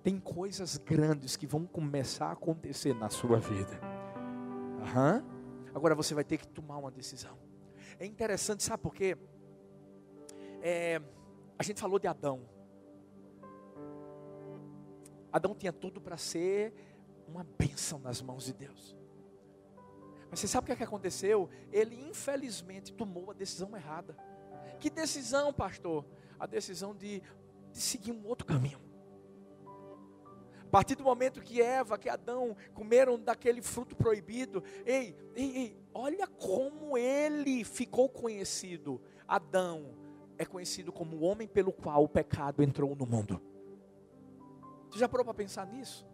tem 0.06 0.20
coisas 0.20 0.78
grandes 0.78 1.36
que 1.36 1.48
vão 1.48 1.66
começar 1.66 2.28
a 2.28 2.34
acontecer 2.34 2.94
na 2.94 3.10
sua 3.10 3.40
vida. 3.40 3.82
Uhum. 4.78 5.66
Agora 5.74 5.96
você 5.96 6.14
vai 6.14 6.24
ter 6.24 6.38
que 6.38 6.48
tomar 6.48 6.78
uma 6.78 6.92
decisão. 6.92 7.36
É 7.98 8.06
interessante, 8.06 8.62
sabe 8.62 8.84
por 8.84 8.94
quê? 8.94 9.18
É, 10.62 11.02
a 11.58 11.64
gente 11.64 11.82
falou 11.82 11.98
de 11.98 12.06
Adão. 12.06 12.48
Adão 15.34 15.56
tinha 15.56 15.74
tudo 15.74 16.00
para 16.00 16.18
ser 16.18 16.72
uma 17.28 17.44
bênção 17.58 17.98
nas 17.98 18.22
mãos 18.22 18.46
de 18.46 18.54
Deus. 18.54 18.96
Mas 20.30 20.40
você 20.40 20.48
sabe 20.48 20.66
o 20.66 20.68
que, 20.68 20.74
é 20.74 20.76
que 20.76 20.84
aconteceu? 20.84 21.50
Ele 21.72 21.96
infelizmente 22.08 22.94
tomou 22.94 23.32
a 23.32 23.34
decisão 23.34 23.76
errada. 23.76 24.16
Que 24.80 24.92
decisão, 24.92 25.52
pastor? 25.52 26.06
A 26.40 26.46
decisão 26.46 26.94
de, 26.94 27.24
de 27.72 27.82
seguir 27.82 28.12
um 28.12 28.24
outro 28.28 28.46
caminho 28.46 28.85
partir 30.75 30.96
do 30.96 31.05
momento 31.05 31.39
que 31.39 31.62
Eva, 31.62 31.98
que 31.98 32.10
Adão 32.10 32.53
comeram 32.74 33.17
daquele 33.17 33.62
fruto 33.62 33.96
proibido, 33.96 34.62
ei, 34.86 35.15
ei, 35.34 35.58
ei, 35.58 35.79
olha 35.94 36.27
como 36.27 36.98
ele 36.98 37.63
ficou 37.63 38.10
conhecido. 38.10 39.01
Adão 39.25 39.96
é 40.38 40.44
conhecido 40.44 40.91
como 40.91 41.15
o 41.15 41.22
homem 41.22 41.48
pelo 41.48 41.72
qual 41.72 42.03
o 42.03 42.10
pecado 42.10 42.62
entrou 42.62 42.94
no 42.94 43.05
mundo. 43.05 43.41
Você 44.91 45.00
já 45.00 45.08
parou 45.08 45.24
para 45.24 45.34
pensar 45.34 45.65
nisso? 45.65 46.05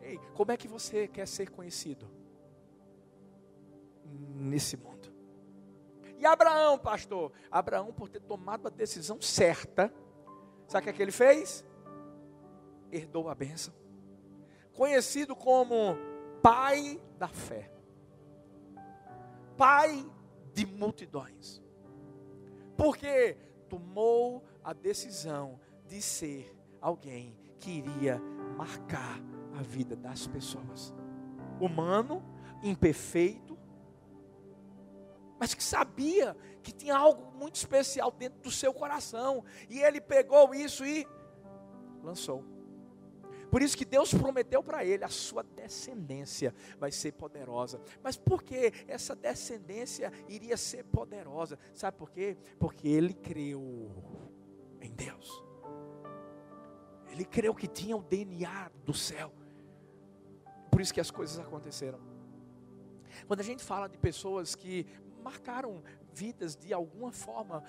Ei, 0.00 0.20
como 0.34 0.52
é 0.52 0.56
que 0.56 0.68
você 0.68 1.08
quer 1.08 1.26
ser 1.26 1.50
conhecido? 1.50 2.08
Nesse 4.32 4.76
mundo. 4.76 5.12
E 6.20 6.24
Abraão, 6.24 6.78
pastor? 6.78 7.32
Abraão, 7.50 7.92
por 7.92 8.08
ter 8.08 8.20
tomado 8.20 8.68
a 8.68 8.70
decisão 8.70 9.20
certa, 9.20 9.92
sabe 10.68 10.82
o 10.82 10.84
que, 10.84 10.90
é 10.90 10.92
que 10.92 11.02
ele 11.02 11.10
fez? 11.10 11.64
Herdou 12.94 13.28
a 13.28 13.34
bênção. 13.34 13.74
Conhecido 14.72 15.34
como 15.34 15.96
pai 16.42 17.00
da 17.18 17.28
fé, 17.28 17.70
pai 19.56 20.04
de 20.52 20.66
multidões, 20.66 21.62
porque 22.76 23.36
tomou 23.68 24.44
a 24.62 24.72
decisão 24.72 25.60
de 25.86 26.02
ser 26.02 26.56
alguém 26.80 27.36
que 27.58 27.70
iria 27.70 28.20
marcar 28.56 29.20
a 29.58 29.62
vida 29.62 29.96
das 29.96 30.26
pessoas. 30.26 30.92
Humano, 31.60 32.22
imperfeito, 32.62 33.56
mas 35.38 35.54
que 35.54 35.62
sabia 35.62 36.36
que 36.62 36.72
tinha 36.72 36.96
algo 36.96 37.32
muito 37.38 37.56
especial 37.56 38.10
dentro 38.10 38.40
do 38.40 38.50
seu 38.50 38.72
coração, 38.72 39.44
e 39.68 39.80
ele 39.80 40.00
pegou 40.00 40.54
isso 40.54 40.84
e 40.84 41.06
lançou. 42.02 42.53
Por 43.54 43.62
isso 43.62 43.76
que 43.76 43.84
Deus 43.84 44.12
prometeu 44.12 44.64
para 44.64 44.84
ele: 44.84 45.04
a 45.04 45.08
sua 45.08 45.44
descendência 45.44 46.52
vai 46.76 46.90
ser 46.90 47.12
poderosa. 47.12 47.80
Mas 48.02 48.16
por 48.16 48.42
que 48.42 48.72
essa 48.88 49.14
descendência 49.14 50.12
iria 50.28 50.56
ser 50.56 50.82
poderosa? 50.82 51.56
Sabe 51.72 51.96
por 51.96 52.10
quê? 52.10 52.36
Porque 52.58 52.88
ele 52.88 53.14
creu 53.14 53.92
em 54.80 54.90
Deus. 54.90 55.40
Ele 57.12 57.24
creu 57.24 57.54
que 57.54 57.68
tinha 57.68 57.96
o 57.96 58.02
DNA 58.02 58.72
do 58.84 58.92
céu. 58.92 59.32
Por 60.68 60.80
isso 60.80 60.92
que 60.92 61.00
as 61.00 61.12
coisas 61.12 61.38
aconteceram. 61.38 62.00
Quando 63.28 63.38
a 63.38 63.44
gente 63.44 63.62
fala 63.62 63.88
de 63.88 63.96
pessoas 63.96 64.56
que 64.56 64.84
marcaram 65.22 65.80
vidas 66.12 66.56
de 66.56 66.74
alguma 66.74 67.12
forma, 67.12 67.62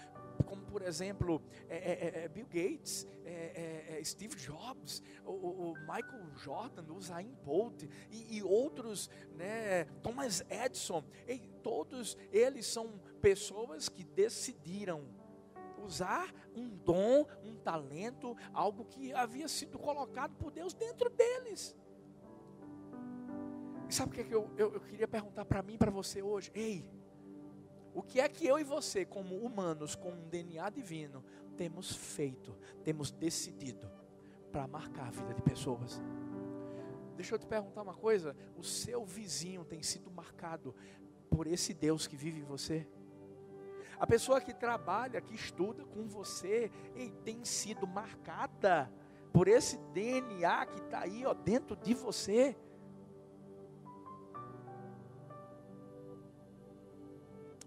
como 0.44 0.66
por 0.66 0.82
exemplo 0.82 1.42
é, 1.70 1.76
é, 1.76 2.22
é, 2.22 2.26
é 2.26 2.28
Bill 2.28 2.46
Gates, 2.46 3.08
é, 3.24 4.02
Steve 4.04 4.36
Jobs, 4.36 5.02
o, 5.26 5.32
o, 5.32 5.74
Michael 5.80 6.36
Jordan, 6.36 6.92
o 6.94 7.02
Zayn 7.02 7.34
Bolt 7.44 7.84
e, 8.12 8.38
e, 8.38 8.44
outros, 8.44 9.10
né, 9.36 9.86
Thomas 10.04 10.44
Edison, 10.50 11.04
e 11.28 11.40
todos 11.64 12.18
eles 12.32 12.66
são 12.66 13.00
pessoas 13.22 13.90
que 13.90 14.04
decidiram 14.04 15.04
usar 15.84 16.34
um 16.56 16.70
dom, 16.70 17.26
um 17.44 17.56
talento, 17.58 18.36
algo 18.54 18.86
que 18.86 19.14
havia 19.14 19.48
sido 19.48 19.78
colocado 19.78 20.36
por 20.36 20.52
Deus 20.52 20.74
dentro 20.74 21.10
deles. 21.10 21.76
E 23.88 23.94
sabe 23.94 24.12
o 24.12 24.16
que, 24.16 24.22
é 24.22 24.24
que 24.24 24.34
eu, 24.34 24.50
eu, 24.58 24.74
eu 24.74 24.82
queria 24.82 25.08
perguntar 25.08 25.46
para 25.46 25.62
mim 25.62 25.78
para 25.78 25.92
você 25.92 26.22
hoje? 26.22 26.52
Ei, 26.54 26.84
o 27.96 28.04
que 28.04 28.20
é 28.20 28.28
que 28.28 28.46
eu 28.46 28.60
e 28.60 28.64
você, 28.64 29.06
como 29.06 29.38
humanos, 29.38 29.96
com 29.96 30.12
um 30.12 30.28
DNA 30.28 30.70
divino, 30.70 31.24
temos 31.56 31.96
feito, 31.96 32.54
temos 32.84 33.10
decidido 33.10 33.90
para 34.52 34.68
marcar 34.68 35.08
a 35.08 35.12
vida 35.12 35.34
de 35.34 35.42
pessoas? 35.42 36.02
Deixa 37.16 37.36
eu 37.36 37.40
te 37.40 37.48
perguntar 37.48 37.82
uma 37.82 37.94
coisa: 37.94 38.36
o 38.58 38.64
seu 38.64 39.06
vizinho 39.06 39.64
tem 39.64 39.82
sido 39.82 40.12
marcado 40.12 40.76
por 41.30 41.48
esse 41.48 41.74
Deus 41.74 42.06
que 42.06 42.18
vive 42.18 42.42
em 42.42 42.44
você? 42.44 42.86
A 43.98 44.06
pessoa 44.06 44.42
que 44.42 44.54
trabalha, 44.54 45.22
que 45.22 45.34
estuda 45.34 45.86
com 45.86 46.06
você, 46.06 46.70
tem 47.24 47.46
sido 47.46 47.88
marcada 47.88 48.92
por 49.32 49.48
esse 49.48 49.78
DNA 49.94 50.66
que 50.66 50.80
está 50.82 51.00
aí 51.00 51.26
ó, 51.26 51.34
dentro 51.34 51.78
de 51.78 51.94
você. 51.94 52.58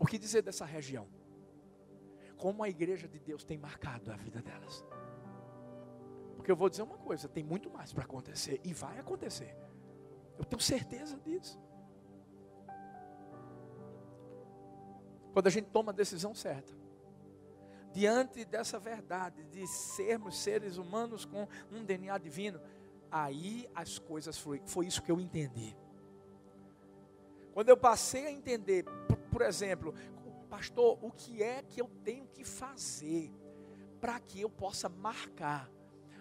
Que 0.08 0.18
dizer 0.18 0.42
dessa 0.42 0.64
região? 0.64 1.06
Como 2.36 2.62
a 2.62 2.68
igreja 2.68 3.08
de 3.08 3.18
Deus 3.18 3.44
tem 3.44 3.58
marcado 3.58 4.12
a 4.12 4.16
vida 4.16 4.40
delas. 4.40 4.84
Porque 6.36 6.50
eu 6.50 6.56
vou 6.56 6.68
dizer 6.68 6.82
uma 6.82 6.98
coisa: 6.98 7.28
tem 7.28 7.44
muito 7.44 7.68
mais 7.70 7.92
para 7.92 8.04
acontecer, 8.04 8.60
e 8.64 8.72
vai 8.72 8.98
acontecer. 8.98 9.54
Eu 10.38 10.44
tenho 10.44 10.60
certeza 10.60 11.18
disso. 11.18 11.60
Quando 15.32 15.46
a 15.46 15.50
gente 15.50 15.68
toma 15.70 15.92
a 15.92 15.94
decisão 15.94 16.34
certa, 16.34 16.72
diante 17.92 18.44
dessa 18.44 18.78
verdade 18.78 19.44
de 19.44 19.66
sermos 19.66 20.38
seres 20.38 20.76
humanos 20.76 21.24
com 21.24 21.46
um 21.70 21.84
DNA 21.84 22.16
divino, 22.18 22.60
aí 23.10 23.68
as 23.74 23.98
coisas 23.98 24.38
fluem. 24.38 24.62
Foi 24.64 24.86
isso 24.86 25.02
que 25.02 25.10
eu 25.10 25.20
entendi. 25.20 25.76
Quando 27.52 27.68
eu 27.68 27.76
passei 27.76 28.26
a 28.26 28.30
entender 28.30 28.84
por 29.38 29.46
exemplo, 29.46 29.94
pastor, 30.50 30.98
o 31.00 31.12
que 31.12 31.44
é 31.44 31.62
que 31.62 31.80
eu 31.80 31.88
tenho 32.02 32.26
que 32.26 32.42
fazer 32.42 33.32
para 34.00 34.18
que 34.18 34.40
eu 34.40 34.50
possa 34.50 34.88
marcar 34.88 35.70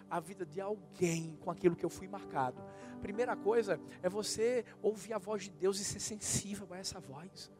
a 0.08 0.20
vida 0.20 0.46
de 0.46 0.60
alguém 0.60 1.36
com 1.40 1.50
aquilo 1.50 1.74
que 1.74 1.84
eu 1.84 1.90
fui 1.90 2.06
marcado? 2.06 2.62
Primeira 3.00 3.34
coisa 3.34 3.80
é 4.04 4.08
você 4.08 4.64
ouvir 4.80 5.14
a 5.14 5.18
voz 5.18 5.42
de 5.42 5.50
Deus 5.50 5.80
e 5.80 5.84
ser 5.84 5.98
sensível 5.98 6.68
a 6.70 6.78
essa 6.78 7.00
voz. 7.00 7.50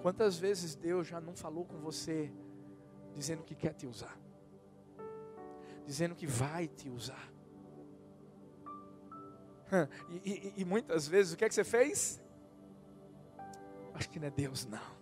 Quantas 0.00 0.38
vezes 0.38 0.74
Deus 0.74 1.06
já 1.06 1.20
não 1.20 1.36
falou 1.36 1.66
com 1.66 1.76
você 1.76 2.32
dizendo 3.14 3.42
que 3.42 3.54
quer 3.54 3.74
te 3.74 3.86
usar? 3.86 4.18
Dizendo 5.84 6.14
que 6.14 6.26
vai 6.26 6.68
te 6.68 6.88
usar? 6.88 7.30
E, 10.24 10.30
e, 10.30 10.54
e, 10.58 10.64
muitas 10.64 11.06
vezes 11.06 11.32
o 11.32 11.36
que 11.36 11.44
é 11.44 11.48
que 11.48 11.54
você 11.54 11.64
fez? 11.64 12.22
Acho 13.94 14.08
que 14.08 14.18
não 14.18 14.28
é 14.28 14.30
Deus, 14.30 14.64
não. 14.66 14.98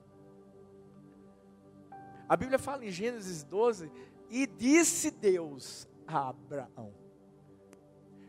A 2.29 2.37
Bíblia 2.37 2.59
fala 2.59 2.85
em 2.85 2.91
Gênesis 2.91 3.43
12: 3.45 3.91
E 4.31 4.47
disse 4.47 5.11
Deus 5.11 5.89
a 6.07 6.29
Abraão. 6.29 6.93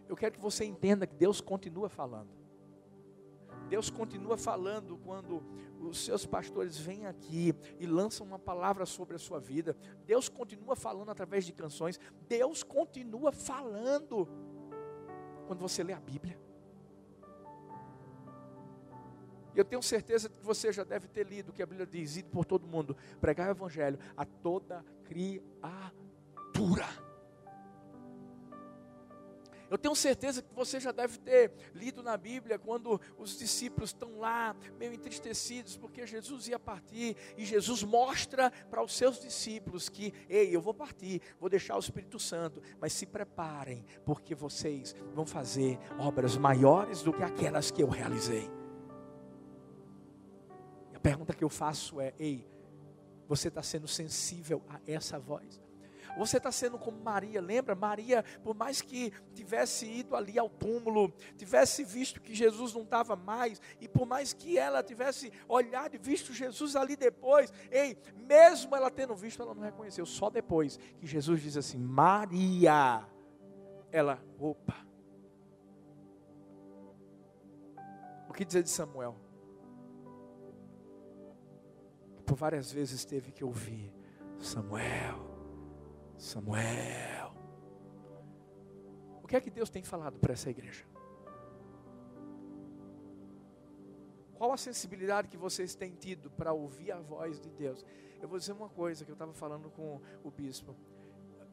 Eu 0.08 0.16
quero 0.16 0.36
que 0.36 0.42
você 0.42 0.64
entenda 0.64 1.08
que 1.08 1.16
Deus 1.16 1.42
continua 1.42 1.90
falando. 1.90 2.30
Deus 3.68 3.90
continua 3.90 4.38
falando 4.38 4.98
quando 4.98 5.44
os 5.82 6.06
seus 6.06 6.26
pastores 6.26 6.78
vêm 6.78 7.06
aqui 7.06 7.54
e 7.80 7.86
lançam 7.86 8.26
uma 8.26 8.40
palavra 8.40 8.86
sobre 8.86 9.16
a 9.16 9.20
sua 9.20 9.40
vida. 9.40 9.76
Deus 10.06 10.30
continua 10.30 10.76
falando 10.76 11.12
através 11.12 11.46
de 11.46 11.52
canções. 11.52 12.00
Deus 12.28 12.64
continua 12.64 13.32
falando 13.32 14.28
quando 15.48 15.60
você 15.60 15.84
lê 15.84 15.94
a 15.94 16.00
Bíblia. 16.00 16.38
Eu 19.56 19.66
tenho 19.66 19.82
certeza 19.82 20.30
que 20.30 20.46
você 20.46 20.72
já 20.72 20.84
deve 20.84 21.08
ter 21.08 21.26
lido 21.26 21.50
o 21.50 21.54
que 21.54 21.64
a 21.64 21.66
Bíblia 21.66 21.88
diz, 21.88 22.18
ido 22.18 22.30
por 22.30 22.46
todo 22.46 22.68
mundo, 22.68 22.96
pregar 23.20 23.48
o 23.48 23.52
Evangelho 23.52 23.98
a 24.16 24.24
toda 24.24 24.86
criatura. 25.06 26.86
Eu 29.70 29.78
tenho 29.78 29.96
certeza 29.96 30.42
que 30.42 30.54
você 30.54 30.80
já 30.80 30.92
deve 30.92 31.18
ter 31.18 31.52
lido 31.74 32.02
na 32.02 32.16
Bíblia 32.16 32.58
quando 32.58 33.00
os 33.18 33.38
discípulos 33.38 33.90
estão 33.90 34.18
lá, 34.18 34.56
meio 34.80 34.94
entristecidos, 34.94 35.76
porque 35.76 36.08
Jesus 36.08 36.48
ia 36.48 36.58
partir, 36.58 37.18
e 37.36 37.46
Jesus 37.46 37.84
mostra 37.84 38.50
para 38.70 38.82
os 38.82 38.96
seus 38.96 39.20
discípulos 39.20 39.90
que, 39.90 40.14
ei, 40.30 40.56
eu 40.56 40.62
vou 40.62 40.74
partir, 40.74 41.22
vou 41.40 41.50
deixar 41.50 41.76
o 41.76 41.80
Espírito 41.80 42.18
Santo, 42.18 42.62
mas 42.80 42.94
se 42.94 43.06
preparem, 43.06 43.84
porque 44.06 44.34
vocês 44.34 44.96
vão 45.14 45.26
fazer 45.26 45.78
obras 46.00 46.38
maiores 46.38 47.02
do 47.02 47.12
que 47.12 47.24
aquelas 47.24 47.70
que 47.70 47.84
eu 47.84 47.90
realizei. 47.90 48.50
A 50.94 51.00
pergunta 51.00 51.34
que 51.34 51.44
eu 51.44 51.50
faço 51.50 52.02
é: 52.02 52.14
ei, 52.18 52.48
você 53.28 53.50
está 53.50 53.62
sendo 53.62 53.88
sensível 53.88 54.64
a 54.70 54.80
essa 54.88 55.20
voz? 55.20 55.67
Você 56.18 56.38
está 56.38 56.52
sendo 56.52 56.78
como 56.78 57.00
Maria, 57.00 57.40
lembra? 57.40 57.76
Maria, 57.76 58.24
por 58.44 58.56
mais 58.56 58.82
que 58.82 59.12
tivesse 59.34 59.86
ido 59.86 60.16
ali 60.16 60.38
ao 60.38 60.50
túmulo, 60.50 61.14
tivesse 61.38 61.84
visto 61.84 62.20
que 62.20 62.34
Jesus 62.34 62.74
não 62.74 62.82
estava 62.82 63.16
mais, 63.16 63.62
e 63.80 63.88
por 63.88 64.06
mais 64.06 64.34
que 64.34 64.58
ela 64.58 64.84
tivesse 64.84 65.32
olhado 65.48 65.96
e 65.96 65.98
visto 65.98 66.34
Jesus 66.34 66.76
ali 66.76 66.96
depois, 66.96 67.52
ei, 67.72 67.98
mesmo 68.16 68.76
ela 68.76 68.90
tendo 68.90 69.16
visto, 69.16 69.42
ela 69.42 69.54
não 69.54 69.62
reconheceu, 69.64 70.06
só 70.06 70.30
depois 70.30 70.78
que 71.00 71.06
Jesus 71.06 71.42
diz 71.42 71.58
assim: 71.58 71.78
Maria, 71.78 73.06
ela, 73.92 74.24
opa. 74.40 74.86
O 78.30 78.34
que 78.34 78.44
dizer 78.44 78.64
de 78.64 78.70
Samuel? 78.70 79.16
Por 82.26 82.36
várias 82.36 82.72
vezes 82.72 83.06
teve 83.06 83.32
que 83.32 83.44
ouvir: 83.44 83.94
Samuel, 84.38 85.27
Samuel. 86.18 87.32
O 89.24 89.28
que 89.28 89.36
é 89.36 89.42
que 89.42 89.50
Deus 89.50 89.70
tem 89.70 89.84
falado 89.84 90.20
para 90.20 90.34
essa 90.34 90.50
igreja? 90.50 90.86
Qual 94.38 94.52
a 94.52 94.58
sensibilidade 94.58 95.28
que 95.28 95.38
vocês 95.38 95.74
têm 95.74 95.94
tido 95.96 96.30
para 96.30 96.54
ouvir 96.54 96.92
a 96.92 97.00
voz 97.00 97.40
de 97.40 97.50
Deus? 97.50 97.84
Eu 98.22 98.28
vou 98.28 98.38
dizer 98.38 98.54
uma 98.54 98.70
coisa 98.70 99.04
que 99.04 99.12
eu 99.12 99.14
estava 99.16 99.34
falando 99.34 99.70
com 99.70 100.00
o 100.24 100.32
bispo. 100.32 100.76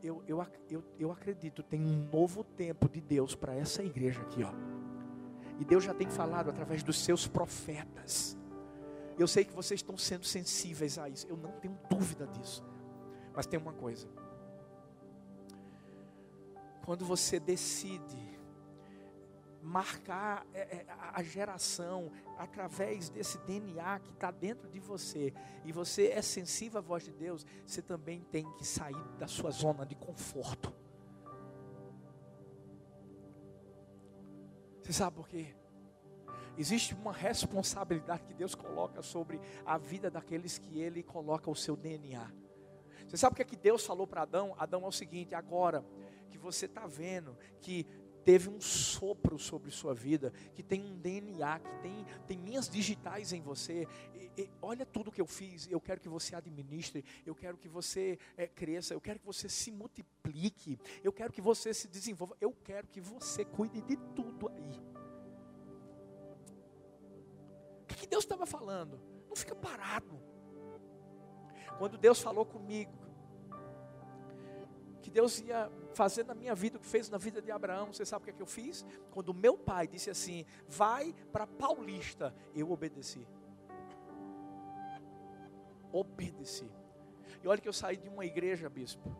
Eu, 0.02 0.22
eu, 0.26 0.46
eu, 0.68 0.84
eu 0.98 1.10
acredito, 1.10 1.62
tem 1.62 1.80
um 1.80 2.08
novo 2.12 2.44
tempo 2.44 2.88
de 2.88 3.00
Deus 3.00 3.34
para 3.34 3.54
essa 3.54 3.82
igreja 3.82 4.20
aqui, 4.20 4.44
ó. 4.44 4.52
E 5.58 5.64
Deus 5.64 5.84
já 5.84 5.94
tem 5.94 6.10
falado 6.10 6.50
através 6.50 6.82
dos 6.82 6.98
seus 7.02 7.26
profetas. 7.26 8.36
Eu 9.18 9.26
sei 9.26 9.44
que 9.44 9.52
vocês 9.52 9.80
estão 9.80 9.96
sendo 9.96 10.26
sensíveis 10.26 10.98
a 10.98 11.08
isso, 11.08 11.26
eu 11.26 11.36
não 11.36 11.52
tenho 11.52 11.78
dúvida 11.88 12.26
disso. 12.26 12.62
Mas 13.34 13.46
tem 13.46 13.58
uma 13.58 13.72
coisa: 13.72 14.08
quando 16.84 17.04
você 17.04 17.40
decide 17.40 18.34
marcar 19.62 20.46
é, 20.52 20.60
é, 20.60 20.86
a 21.14 21.22
geração 21.22 22.12
através 22.36 23.08
desse 23.08 23.38
DNA 23.38 24.00
que 24.00 24.10
está 24.10 24.30
dentro 24.30 24.68
de 24.68 24.78
você, 24.78 25.32
e 25.64 25.72
você 25.72 26.08
é 26.08 26.20
sensível 26.20 26.78
à 26.78 26.82
voz 26.82 27.04
de 27.04 27.12
Deus, 27.12 27.46
você 27.66 27.80
também 27.80 28.20
tem 28.30 28.44
que 28.52 28.66
sair 28.66 29.02
da 29.18 29.26
sua 29.26 29.50
zona 29.50 29.86
de 29.86 29.94
conforto. 29.94 30.72
Você 34.82 34.92
sabe 34.92 35.16
por 35.16 35.26
quê? 35.26 35.56
Existe 36.58 36.94
uma 36.94 37.12
responsabilidade 37.12 38.24
que 38.24 38.34
Deus 38.34 38.54
coloca 38.54 39.02
sobre 39.02 39.40
a 39.64 39.78
vida 39.78 40.10
daqueles 40.10 40.58
que 40.58 40.78
Ele 40.78 41.02
coloca 41.02 41.50
o 41.50 41.56
seu 41.56 41.74
DNA. 41.74 42.30
Você 43.08 43.16
sabe 43.16 43.32
o 43.32 43.36
que 43.36 43.42
é 43.42 43.44
que 43.46 43.56
Deus 43.56 43.84
falou 43.84 44.06
para 44.06 44.22
Adão? 44.22 44.54
Adão 44.58 44.84
é 44.84 44.86
o 44.86 44.92
seguinte: 44.92 45.34
agora 45.34 45.84
que 46.30 46.38
você 46.38 46.66
está 46.66 46.86
vendo 46.86 47.36
que 47.60 47.86
teve 48.24 48.48
um 48.48 48.60
sopro 48.60 49.38
sobre 49.38 49.70
sua 49.70 49.94
vida, 49.94 50.32
que 50.54 50.62
tem 50.62 50.82
um 50.82 50.96
DNA, 50.96 51.58
que 51.58 51.82
tem, 51.82 52.06
tem 52.26 52.38
minhas 52.38 52.68
digitais 52.68 53.32
em 53.32 53.42
você. 53.42 53.86
E, 54.14 54.42
e, 54.42 54.50
olha 54.62 54.86
tudo 54.86 55.12
que 55.12 55.20
eu 55.20 55.26
fiz. 55.26 55.68
Eu 55.70 55.80
quero 55.80 56.00
que 56.00 56.08
você 56.08 56.34
administre, 56.34 57.04
eu 57.26 57.34
quero 57.34 57.58
que 57.58 57.68
você 57.68 58.18
é, 58.36 58.46
cresça, 58.46 58.94
eu 58.94 59.00
quero 59.00 59.18
que 59.18 59.26
você 59.26 59.48
se 59.48 59.70
multiplique, 59.70 60.78
eu 61.02 61.12
quero 61.12 61.32
que 61.32 61.42
você 61.42 61.74
se 61.74 61.86
desenvolva, 61.86 62.36
eu 62.40 62.52
quero 62.52 62.86
que 62.88 63.00
você 63.00 63.44
cuide 63.44 63.82
de 63.82 63.96
tudo 64.14 64.48
aí. 64.48 64.94
que 68.04 68.10
Deus 68.10 68.24
estava 68.24 68.44
falando? 68.44 69.00
Não 69.28 69.34
fica 69.34 69.54
parado. 69.54 70.20
Quando 71.78 71.98
Deus 71.98 72.20
falou 72.20 72.44
comigo, 72.44 72.92
que 75.04 75.10
Deus 75.10 75.38
ia 75.40 75.70
fazer 75.92 76.24
na 76.24 76.34
minha 76.34 76.54
vida 76.54 76.78
o 76.78 76.80
que 76.80 76.86
fez 76.86 77.10
na 77.10 77.18
vida 77.18 77.42
de 77.42 77.50
Abraão, 77.50 77.92
você 77.92 78.06
sabe 78.06 78.22
o 78.22 78.24
que, 78.24 78.30
é 78.30 78.32
que 78.32 78.40
eu 78.40 78.46
fiz? 78.46 78.86
Quando 79.10 79.34
meu 79.34 79.58
pai 79.58 79.86
disse 79.86 80.08
assim: 80.08 80.46
vai 80.66 81.14
para 81.30 81.46
Paulista, 81.46 82.34
eu 82.54 82.70
obedeci. 82.70 83.28
Obedeci. 85.92 86.70
E 87.42 87.46
olha 87.46 87.60
que 87.60 87.68
eu 87.68 87.72
saí 87.72 87.98
de 87.98 88.08
uma 88.08 88.24
igreja, 88.24 88.70
bispo, 88.70 89.14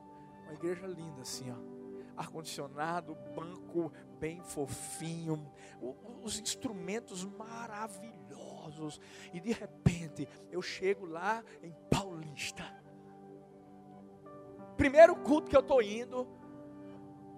uma 0.44 0.54
igreja 0.54 0.86
linda 0.86 1.20
assim, 1.20 1.50
ó 1.50 1.74
ar-condicionado, 2.16 3.16
banco 3.34 3.92
bem 4.20 4.40
fofinho, 4.40 5.52
os 6.22 6.38
instrumentos 6.38 7.24
maravilhosos. 7.24 9.00
E 9.32 9.40
de 9.40 9.50
repente 9.50 10.28
eu 10.48 10.62
chego 10.62 11.06
lá 11.06 11.44
em 11.60 11.74
Paulista. 11.90 12.83
Primeiro 14.76 15.14
culto 15.16 15.48
que 15.48 15.56
eu 15.56 15.60
estou 15.60 15.80
indo, 15.80 16.26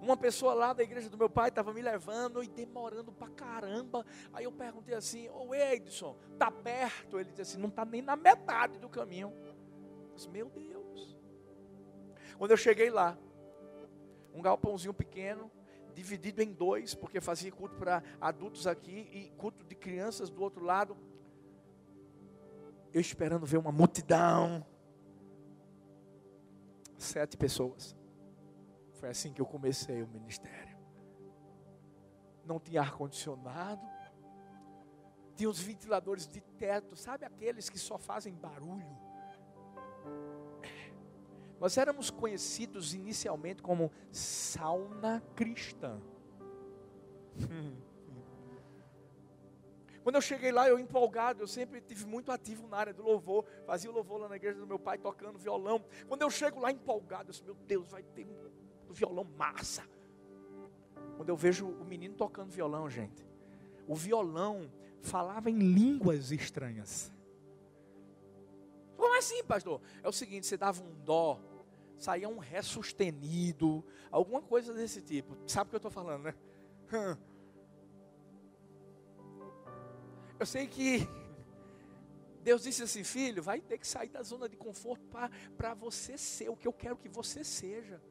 uma 0.01 0.15
pessoa 0.15 0.53
lá 0.53 0.73
da 0.73 0.83
igreja 0.83 1.09
do 1.09 1.17
meu 1.17 1.29
pai 1.29 1.49
estava 1.49 1.73
me 1.73 1.81
levando 1.81 2.43
e 2.43 2.47
demorando 2.47 3.11
pra 3.11 3.27
caramba. 3.29 4.05
Aí 4.31 4.45
eu 4.45 4.51
perguntei 4.51 4.95
assim: 4.95 5.27
Ô 5.29 5.53
Edson, 5.53 6.15
tá 6.37 6.49
perto? 6.49 7.19
Ele 7.19 7.29
disse 7.29 7.41
assim: 7.41 7.57
Não 7.59 7.69
está 7.69 7.83
nem 7.83 8.01
na 8.01 8.15
metade 8.15 8.79
do 8.79 8.89
caminho. 8.89 9.33
Eu 9.43 10.15
disse, 10.15 10.29
meu 10.29 10.49
Deus. 10.49 11.17
Quando 12.37 12.51
eu 12.51 12.57
cheguei 12.57 12.89
lá, 12.89 13.17
um 14.33 14.41
galpãozinho 14.41 14.93
pequeno, 14.93 15.51
dividido 15.93 16.43
em 16.43 16.53
dois, 16.53 16.93
porque 16.93 17.19
fazia 17.19 17.51
culto 17.51 17.75
para 17.75 18.03
adultos 18.21 18.67
aqui 18.67 19.09
e 19.11 19.31
culto 19.35 19.65
de 19.65 19.75
crianças 19.75 20.29
do 20.29 20.41
outro 20.41 20.63
lado. 20.63 20.95
Eu 22.93 23.01
esperando 23.01 23.45
ver 23.45 23.57
uma 23.57 23.71
multidão. 23.71 24.65
Sete 26.97 27.37
pessoas. 27.37 27.95
Foi 28.93 29.09
assim 29.09 29.31
que 29.31 29.41
eu 29.41 29.45
comecei 29.45 30.01
o 30.01 30.07
ministério. 30.07 30.77
Não 32.45 32.59
tinha 32.59 32.81
ar-condicionado. 32.81 33.81
Tinha 35.35 35.49
os 35.49 35.59
ventiladores 35.59 36.27
de 36.27 36.41
teto, 36.41 36.95
sabe 36.95 37.23
aqueles 37.23 37.69
que 37.69 37.77
só 37.77 37.97
fazem 37.97 38.33
barulho? 38.33 38.97
Nós 41.59 41.77
éramos 41.77 42.09
conhecidos 42.09 42.93
inicialmente 42.93 43.61
como 43.61 43.91
sauna 44.11 45.21
cristã. 45.35 46.01
Quando 50.07 50.15
eu 50.15 50.21
cheguei 50.21 50.53
lá, 50.53 50.69
eu 50.69 50.79
empolgado, 50.79 51.43
eu 51.43 51.47
sempre 51.47 51.81
tive 51.81 52.05
muito 52.05 52.31
ativo 52.31 52.65
na 52.65 52.77
área 52.77 52.93
do 52.93 53.03
louvor, 53.03 53.43
fazia 53.65 53.91
o 53.91 53.93
louvor 53.93 54.21
lá 54.21 54.29
na 54.29 54.37
igreja 54.37 54.57
do 54.57 54.65
meu 54.65 54.79
pai, 54.79 54.97
tocando 54.97 55.37
violão. 55.37 55.83
Quando 56.07 56.21
eu 56.21 56.29
chego 56.29 56.61
lá 56.61 56.71
empolgado, 56.71 57.23
eu 57.23 57.31
disse, 57.33 57.43
meu 57.43 57.55
Deus, 57.55 57.89
vai 57.89 58.03
ter 58.03 58.25
um 58.89 58.93
violão 58.93 59.25
massa. 59.37 59.83
Quando 61.17 61.27
eu 61.27 61.35
vejo 61.35 61.67
o 61.67 61.83
menino 61.83 62.15
tocando 62.15 62.49
violão, 62.51 62.89
gente, 62.89 63.27
o 63.85 63.93
violão 63.95 64.71
falava 65.01 65.49
em 65.49 65.59
línguas 65.59 66.31
estranhas. 66.31 67.11
Como 68.95 69.13
assim, 69.17 69.43
pastor? 69.43 69.81
É 70.01 70.07
o 70.07 70.13
seguinte: 70.13 70.47
você 70.47 70.55
dava 70.55 70.81
um 70.81 70.95
dó, 71.03 71.37
saía 71.97 72.29
um 72.29 72.37
ré 72.37 72.61
sustenido, 72.61 73.83
alguma 74.09 74.41
coisa 74.41 74.73
desse 74.73 75.01
tipo. 75.01 75.35
Sabe 75.45 75.67
o 75.67 75.69
que 75.71 75.75
eu 75.75 75.79
estou 75.79 75.91
falando, 75.91 76.23
né? 76.23 76.35
Eu 80.39 80.45
sei 80.45 80.67
que 80.67 81.07
Deus 82.43 82.63
disse 82.63 82.83
assim, 82.83 83.03
filho, 83.03 83.41
vai 83.41 83.59
ter 83.59 83.77
que 83.77 83.87
sair 83.87 84.09
da 84.09 84.23
zona 84.23 84.47
de 84.47 84.55
conforto 84.55 85.05
para 85.57 85.73
você 85.73 86.17
ser 86.17 86.49
o 86.49 86.55
que 86.55 86.67
eu 86.67 86.73
quero 86.73 86.95
que 86.95 87.09
você 87.09 87.43
seja. 87.43 88.01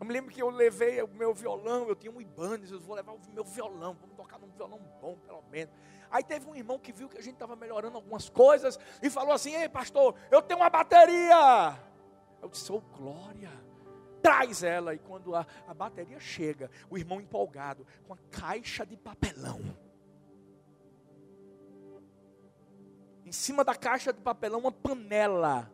Eu 0.00 0.06
me 0.06 0.12
lembro 0.12 0.32
que 0.32 0.40
eu 0.40 0.50
levei 0.50 1.02
o 1.02 1.08
meu 1.08 1.34
violão, 1.34 1.88
eu 1.88 1.96
tinha 1.96 2.12
um 2.12 2.20
Ibanez, 2.20 2.70
eu 2.70 2.80
vou 2.80 2.94
levar 2.94 3.12
o 3.12 3.20
meu 3.32 3.44
violão, 3.44 3.96
vamos 4.00 4.14
tocar 4.16 4.38
num 4.38 4.50
violão 4.50 4.78
bom, 5.00 5.16
pelo 5.18 5.42
menos. 5.50 5.74
Aí 6.10 6.22
teve 6.22 6.48
um 6.48 6.54
irmão 6.54 6.78
que 6.78 6.92
viu 6.92 7.08
que 7.08 7.18
a 7.18 7.22
gente 7.22 7.34
estava 7.34 7.56
melhorando 7.56 7.96
algumas 7.96 8.28
coisas 8.28 8.78
e 9.02 9.10
falou 9.10 9.32
assim: 9.32 9.54
Ei, 9.54 9.68
pastor, 9.68 10.14
eu 10.30 10.40
tenho 10.40 10.60
uma 10.60 10.70
bateria. 10.70 11.76
Eu 12.40 12.48
disse: 12.48 12.70
Oh, 12.70 12.80
glória. 12.80 13.50
Traz 14.22 14.62
ela. 14.62 14.94
E 14.94 14.98
quando 14.98 15.34
a, 15.34 15.46
a 15.66 15.74
bateria 15.74 16.18
chega, 16.18 16.70
o 16.90 16.98
irmão 16.98 17.20
empolgado, 17.20 17.86
com 18.06 18.14
a 18.14 18.18
caixa 18.30 18.84
de 18.84 18.96
papelão. 18.96 19.60
Em 23.24 23.32
cima 23.32 23.62
da 23.62 23.74
caixa 23.74 24.12
de 24.12 24.20
papelão, 24.20 24.60
uma 24.60 24.72
panela 24.72 25.70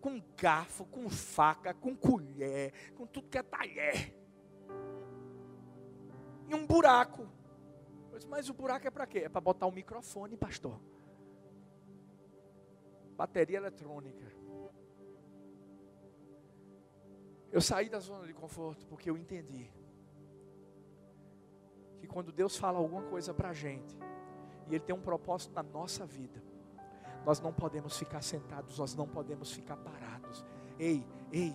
com 0.00 0.20
garfo, 0.36 0.84
com 0.86 1.08
faca, 1.08 1.74
com 1.74 1.94
colher, 1.94 2.72
com 2.94 3.06
tudo 3.06 3.28
que 3.28 3.38
é 3.38 3.42
talher. 3.42 4.14
E 6.48 6.54
um 6.54 6.66
buraco. 6.66 7.28
Mas 8.28 8.48
o 8.48 8.54
buraco 8.54 8.86
é 8.86 8.90
para 8.90 9.06
quê? 9.06 9.20
É 9.20 9.28
para 9.28 9.40
botar 9.40 9.66
o 9.66 9.72
microfone, 9.72 10.36
pastor. 10.36 10.80
Bateria 13.16 13.58
eletrônica. 13.58 14.39
Eu 17.52 17.60
saí 17.60 17.88
da 17.88 17.98
zona 17.98 18.26
de 18.26 18.32
conforto 18.32 18.86
porque 18.86 19.10
eu 19.10 19.16
entendi 19.16 19.70
que 21.98 22.06
quando 22.06 22.32
Deus 22.32 22.56
fala 22.56 22.78
alguma 22.78 23.02
coisa 23.02 23.34
para 23.34 23.50
a 23.50 23.52
gente, 23.52 23.96
e 24.68 24.74
Ele 24.74 24.80
tem 24.80 24.94
um 24.94 25.00
propósito 25.00 25.52
na 25.52 25.62
nossa 25.62 26.06
vida, 26.06 26.42
nós 27.24 27.40
não 27.40 27.52
podemos 27.52 27.98
ficar 27.98 28.22
sentados, 28.22 28.78
nós 28.78 28.94
não 28.94 29.06
podemos 29.06 29.52
ficar 29.52 29.76
parados. 29.76 30.44
Ei, 30.78 31.04
ei, 31.32 31.54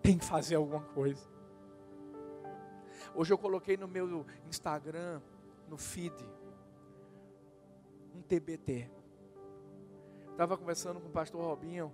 tem 0.00 0.18
que 0.18 0.24
fazer 0.24 0.56
alguma 0.56 0.82
coisa. 0.82 1.26
Hoje 3.14 3.32
eu 3.32 3.38
coloquei 3.38 3.76
no 3.76 3.88
meu 3.88 4.26
Instagram, 4.46 5.20
no 5.68 5.76
feed, 5.76 6.14
um 8.14 8.22
TBT. 8.22 8.90
Estava 10.30 10.56
conversando 10.56 11.00
com 11.00 11.08
o 11.08 11.12
pastor 11.12 11.40
Robinho, 11.42 11.92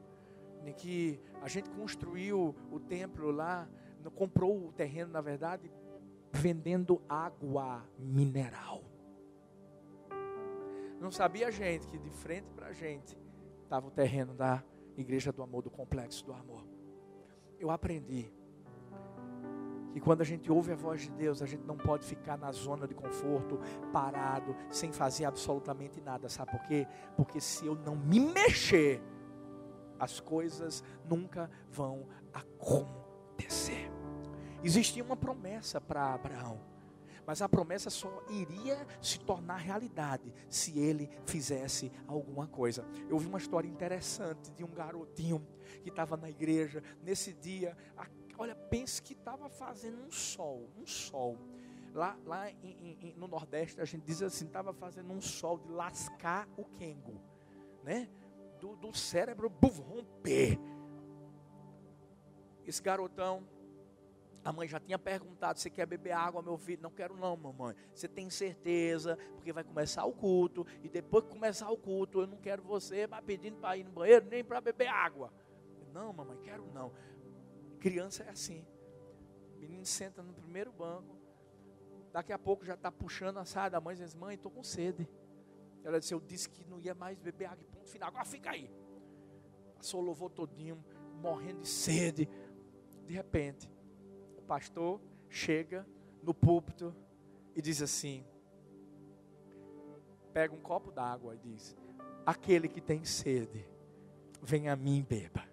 em 0.66 0.72
que 0.72 1.20
a 1.42 1.48
gente 1.48 1.70
construiu 1.70 2.54
o 2.70 2.78
templo 2.78 3.30
lá, 3.30 3.68
comprou 4.14 4.66
o 4.68 4.72
terreno, 4.72 5.12
na 5.12 5.20
verdade, 5.20 5.70
vendendo 6.32 7.00
água 7.08 7.84
mineral. 7.98 8.82
Não 11.00 11.10
sabia 11.10 11.48
a 11.48 11.50
gente 11.50 11.86
que 11.86 11.98
de 11.98 12.10
frente 12.10 12.50
para 12.54 12.66
a 12.68 12.72
gente 12.72 13.16
estava 13.62 13.86
o 13.86 13.90
terreno 13.90 14.34
da 14.34 14.62
Igreja 14.96 15.32
do 15.32 15.42
Amor, 15.42 15.62
do 15.62 15.70
Complexo 15.70 16.24
do 16.26 16.32
Amor. 16.32 16.64
Eu 17.58 17.70
aprendi 17.70 18.30
que 19.92 20.00
quando 20.00 20.20
a 20.20 20.24
gente 20.24 20.50
ouve 20.50 20.72
a 20.72 20.76
voz 20.76 21.02
de 21.02 21.10
Deus, 21.10 21.42
a 21.42 21.46
gente 21.46 21.64
não 21.64 21.76
pode 21.76 22.06
ficar 22.06 22.36
na 22.36 22.52
zona 22.52 22.86
de 22.86 22.94
conforto, 22.94 23.58
parado, 23.92 24.54
sem 24.68 24.92
fazer 24.92 25.24
absolutamente 25.24 26.00
nada. 26.00 26.28
Sabe 26.28 26.52
por 26.52 26.62
quê? 26.64 26.86
Porque 27.16 27.40
se 27.40 27.66
eu 27.66 27.74
não 27.74 27.96
me 27.96 28.20
mexer, 28.20 29.02
as 30.00 30.18
coisas 30.18 30.82
nunca 31.04 31.50
vão 31.70 32.08
acontecer. 32.32 33.90
Existia 34.64 35.04
uma 35.04 35.16
promessa 35.16 35.80
para 35.80 36.14
Abraão. 36.14 36.60
Mas 37.26 37.42
a 37.42 37.48
promessa 37.48 37.90
só 37.90 38.24
iria 38.28 38.84
se 39.00 39.20
tornar 39.20 39.56
realidade 39.56 40.32
se 40.48 40.78
ele 40.78 41.08
fizesse 41.26 41.92
alguma 42.08 42.46
coisa. 42.48 42.84
Eu 43.08 43.14
ouvi 43.14 43.26
uma 43.26 43.38
história 43.38 43.68
interessante 43.68 44.50
de 44.50 44.64
um 44.64 44.72
garotinho 44.72 45.46
que 45.82 45.90
estava 45.90 46.16
na 46.16 46.28
igreja. 46.28 46.82
Nesse 47.02 47.32
dia, 47.32 47.76
olha, 48.36 48.56
pense 48.56 49.00
que 49.00 49.12
estava 49.12 49.48
fazendo 49.48 50.02
um 50.02 50.10
sol, 50.10 50.68
um 50.76 50.86
sol. 50.86 51.38
Lá, 51.94 52.16
lá 52.24 52.50
em, 52.50 52.98
em, 53.00 53.14
no 53.16 53.28
Nordeste 53.28 53.80
a 53.80 53.84
gente 53.84 54.04
diz 54.04 54.22
assim, 54.22 54.46
estava 54.46 54.72
fazendo 54.72 55.12
um 55.12 55.20
sol 55.20 55.58
de 55.58 55.68
lascar 55.68 56.48
o 56.56 56.64
quengo, 56.64 57.20
né? 57.82 58.08
Do, 58.60 58.76
do 58.76 58.94
cérebro 58.94 59.48
buf, 59.48 59.80
romper. 59.80 60.58
Esse 62.66 62.82
garotão 62.82 63.46
a 64.44 64.52
mãe 64.52 64.66
já 64.66 64.80
tinha 64.80 64.98
perguntado: 64.98 65.58
Você 65.58 65.68
quer 65.68 65.86
beber 65.86 66.12
água, 66.12 66.42
meu 66.42 66.56
filho? 66.56 66.82
Não 66.82 66.90
quero, 66.90 67.16
não, 67.16 67.36
mamãe. 67.36 67.74
Você 67.94 68.08
tem 68.08 68.30
certeza? 68.30 69.16
Porque 69.34 69.52
vai 69.52 69.62
começar 69.62 70.04
o 70.04 70.12
culto. 70.12 70.66
E 70.82 70.88
depois 70.88 71.24
que 71.24 71.30
começar 71.30 71.70
o 71.70 71.76
culto, 71.76 72.20
eu 72.22 72.26
não 72.26 72.38
quero 72.38 72.62
você 72.62 73.06
pedindo 73.24 73.58
para 73.58 73.76
ir 73.76 73.84
no 73.84 73.92
banheiro, 73.92 74.26
nem 74.26 74.42
para 74.42 74.60
beber 74.60 74.88
água. 74.88 75.32
Não, 75.92 76.12
mamãe, 76.12 76.38
quero 76.42 76.66
não. 76.72 76.92
Criança 77.78 78.22
é 78.22 78.30
assim. 78.30 78.64
O 79.56 79.60
menino 79.60 79.84
senta 79.84 80.22
no 80.22 80.32
primeiro 80.32 80.72
banco. 80.72 81.18
Daqui 82.12 82.32
a 82.32 82.38
pouco 82.38 82.64
já 82.64 82.74
está 82.74 82.90
puxando 82.90 83.38
a 83.38 83.44
saia 83.44 83.70
da 83.70 83.80
mãe 83.80 83.94
e 83.94 83.98
diz: 83.98 84.14
Mãe, 84.14 84.36
estou 84.36 84.50
com 84.50 84.64
sede. 84.64 85.06
Ela 85.84 86.00
disse: 86.00 86.14
Eu 86.14 86.20
disse 86.20 86.48
que 86.48 86.64
não 86.64 86.80
ia 86.80 86.94
mais 86.94 87.18
beber 87.18 87.44
água. 87.46 87.66
Ponto 87.90 87.92
final. 87.92 88.08
Agora 88.08 88.24
fica 88.24 88.50
aí. 88.50 88.70
Passou 89.76 90.00
o 90.00 90.04
louvor 90.04 90.30
todinho, 90.30 90.82
morrendo 91.20 91.60
de 91.60 91.68
sede. 91.68 92.28
De 93.06 93.14
repente 93.14 93.68
pastor 94.46 95.00
chega 95.28 95.86
no 96.24 96.34
púlpito 96.34 96.92
e 97.06 97.10
e 97.54 97.62
diz 97.62 97.82
assim: 97.82 98.24
pega 100.32 100.54
um 100.54 100.60
copo 100.60 100.90
d'água 100.90 101.34
e 101.34 101.38
diz: 101.38 101.76
Aquele 102.24 102.68
que 102.68 102.80
tem 102.80 103.04
sede, 103.04 103.66
vem 104.42 104.68
a 104.68 104.76
mim 104.76 105.04
beba. 105.06 105.46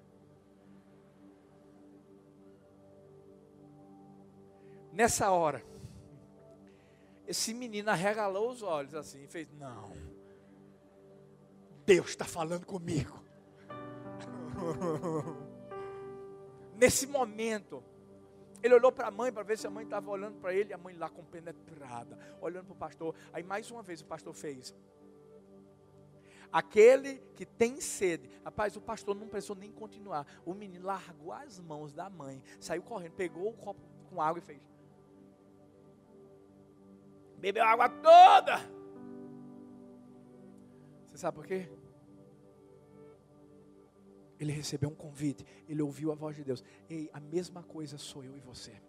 Nessa 4.92 5.30
hora, 5.30 5.64
esse 7.28 7.54
menino 7.54 7.90
arregalou 7.90 8.50
os 8.50 8.64
olhos 8.64 8.96
assim 8.96 9.24
e 9.24 9.28
fez: 9.28 9.52
Não, 9.52 9.92
Deus 11.88 12.10
está 12.10 12.26
falando 12.26 12.66
comigo. 12.66 13.18
Nesse 16.76 17.08
momento, 17.08 17.82
ele 18.62 18.74
olhou 18.74 18.92
para 18.92 19.08
a 19.08 19.12
mãe 19.12 19.32
para 19.32 19.42
ver 19.42 19.58
se 19.58 19.66
a 19.66 19.70
mãe 19.70 19.86
estava 19.86 20.12
olhando 20.12 20.38
para 20.42 20.54
ele, 20.54 20.72
e 20.72 20.74
a 20.74 20.78
mãe 20.78 20.98
lá 20.98 21.10
compenetrada, 21.10 22.20
olhando 22.42 22.66
para 22.66 22.74
o 22.74 22.78
pastor. 22.78 23.16
Aí 23.32 23.42
mais 23.42 23.72
uma 23.72 23.82
vez 23.82 24.02
o 24.02 24.06
pastor 24.06 24.34
fez: 24.34 24.76
Aquele 26.52 27.24
que 27.38 27.46
tem 27.46 27.80
sede. 27.80 28.30
Rapaz, 28.44 28.76
o 28.76 28.82
pastor 28.82 29.16
não 29.16 29.30
precisou 29.30 29.56
nem 29.56 29.72
continuar. 29.72 30.28
O 30.46 30.54
menino 30.54 30.86
largou 30.86 31.32
as 31.32 31.58
mãos 31.58 31.94
da 31.94 32.10
mãe, 32.10 32.44
saiu 32.60 32.84
correndo, 32.84 33.14
pegou 33.14 33.48
o 33.48 33.54
copo 33.54 33.80
com 34.10 34.22
água 34.22 34.40
e 34.40 34.42
fez. 34.42 34.62
Bebeu 37.38 37.64
a 37.64 37.70
água 37.70 37.88
toda. 37.88 38.78
Você 41.18 41.22
sabe 41.22 41.36
por 41.36 41.48
quê? 41.48 41.68
Ele 44.40 44.52
recebeu 44.52 44.88
um 44.90 44.94
convite, 44.94 45.44
ele 45.68 45.82
ouviu 45.82 46.12
a 46.12 46.16
voz 46.16 46.36
de 46.36 46.44
Deus. 46.44 46.64
Ei, 46.88 47.10
a 47.12 47.20
mesma 47.20 47.64
coisa 47.64 47.98
sou 47.98 48.24
eu 48.24 48.38
e 48.38 48.40
você. 48.40 48.80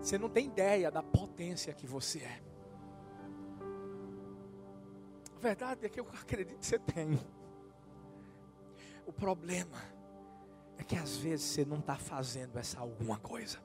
Você 0.00 0.18
não 0.18 0.28
tem 0.28 0.48
ideia 0.48 0.90
da 0.90 1.04
potência 1.04 1.72
que 1.72 1.86
você 1.86 2.18
é 2.18 2.42
verdade 5.38 5.86
é 5.86 5.88
que 5.88 6.00
eu 6.00 6.06
acredito 6.20 6.58
que 6.58 6.66
você 6.66 6.80
tem. 6.80 7.16
O 9.06 9.12
problema 9.12 9.78
é 10.78 10.82
que 10.82 10.96
às 10.96 11.16
vezes 11.16 11.46
você 11.46 11.64
não 11.64 11.78
está 11.78 11.96
fazendo 11.96 12.58
essa 12.58 12.80
alguma 12.80 13.20
coisa. 13.20 13.58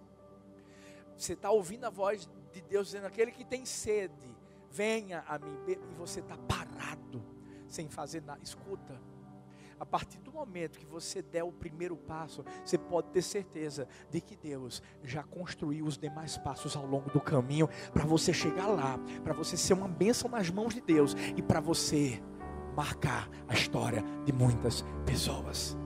Você 1.15 1.33
está 1.33 1.49
ouvindo 1.49 1.85
a 1.85 1.89
voz 1.89 2.29
de 2.51 2.61
Deus 2.61 2.87
dizendo: 2.87 3.07
aquele 3.07 3.31
que 3.31 3.43
tem 3.43 3.65
sede, 3.65 4.36
venha 4.77 5.23
a 5.27 5.39
mim. 5.39 5.57
E 5.67 5.95
você 5.95 6.19
está 6.19 6.37
parado, 6.37 7.23
sem 7.67 7.89
fazer 7.89 8.21
nada. 8.21 8.39
Escuta 8.43 9.01
a 9.79 9.85
partir 9.85 10.19
do 10.19 10.31
momento 10.31 10.79
que 10.79 10.85
você 10.85 11.21
der 11.21 11.43
o 11.43 11.51
primeiro 11.51 11.95
passo, 11.95 12.43
você 12.65 12.77
pode 12.77 13.09
ter 13.09 13.21
certeza 13.21 13.87
de 14.09 14.19
que 14.19 14.35
Deus 14.35 14.81
já 15.03 15.23
construiu 15.23 15.85
os 15.85 15.97
demais 15.97 16.37
passos 16.37 16.75
ao 16.75 16.85
longo 16.85 17.11
do 17.11 17.21
caminho 17.21 17.69
para 17.93 18.03
você 18.03 18.33
chegar 18.33 18.67
lá, 18.67 18.99
para 19.23 19.33
você 19.33 19.55
ser 19.55 19.73
uma 19.73 19.87
bênção 19.87 20.29
nas 20.29 20.49
mãos 20.49 20.73
de 20.73 20.81
Deus 20.81 21.15
e 21.35 21.41
para 21.43 21.59
você 21.59 22.21
marcar 22.75 23.29
a 23.47 23.53
história 23.53 24.03
de 24.25 24.33
muitas 24.33 24.83
pessoas. 25.05 25.77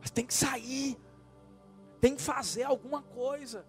Mas 0.00 0.10
tem 0.10 0.24
que 0.24 0.34
sair, 0.34 0.98
tem 2.00 2.16
que 2.16 2.22
fazer 2.22 2.62
alguma 2.62 3.02
coisa. 3.02 3.66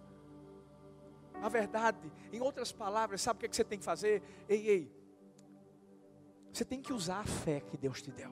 Na 1.40 1.48
verdade, 1.48 2.10
em 2.32 2.40
outras 2.40 2.72
palavras, 2.72 3.20
sabe 3.20 3.36
o 3.36 3.40
que, 3.40 3.46
é 3.46 3.48
que 3.48 3.56
você 3.56 3.64
tem 3.64 3.78
que 3.78 3.84
fazer? 3.84 4.22
Ei, 4.48 4.68
ei, 4.68 5.04
você 6.52 6.64
tem 6.64 6.80
que 6.80 6.92
usar 6.92 7.20
a 7.20 7.26
fé 7.26 7.60
que 7.60 7.76
Deus 7.76 8.00
te 8.00 8.10
deu. 8.12 8.30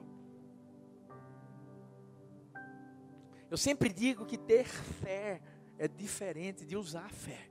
Eu 3.51 3.57
sempre 3.57 3.93
digo 3.93 4.25
que 4.25 4.37
ter 4.37 4.65
fé 4.65 5.41
é 5.77 5.87
diferente 5.87 6.65
de 6.65 6.75
usar 6.75 7.05
a 7.05 7.09
fé. 7.09 7.49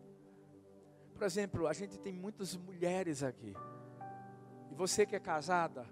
Por 1.14 1.22
exemplo, 1.22 1.68
a 1.68 1.72
gente 1.72 1.98
tem 1.98 2.12
muitas 2.12 2.56
mulheres 2.56 3.22
aqui. 3.22 3.54
E 4.70 4.74
você 4.74 5.06
que 5.06 5.14
é 5.14 5.20
casada, 5.20 5.86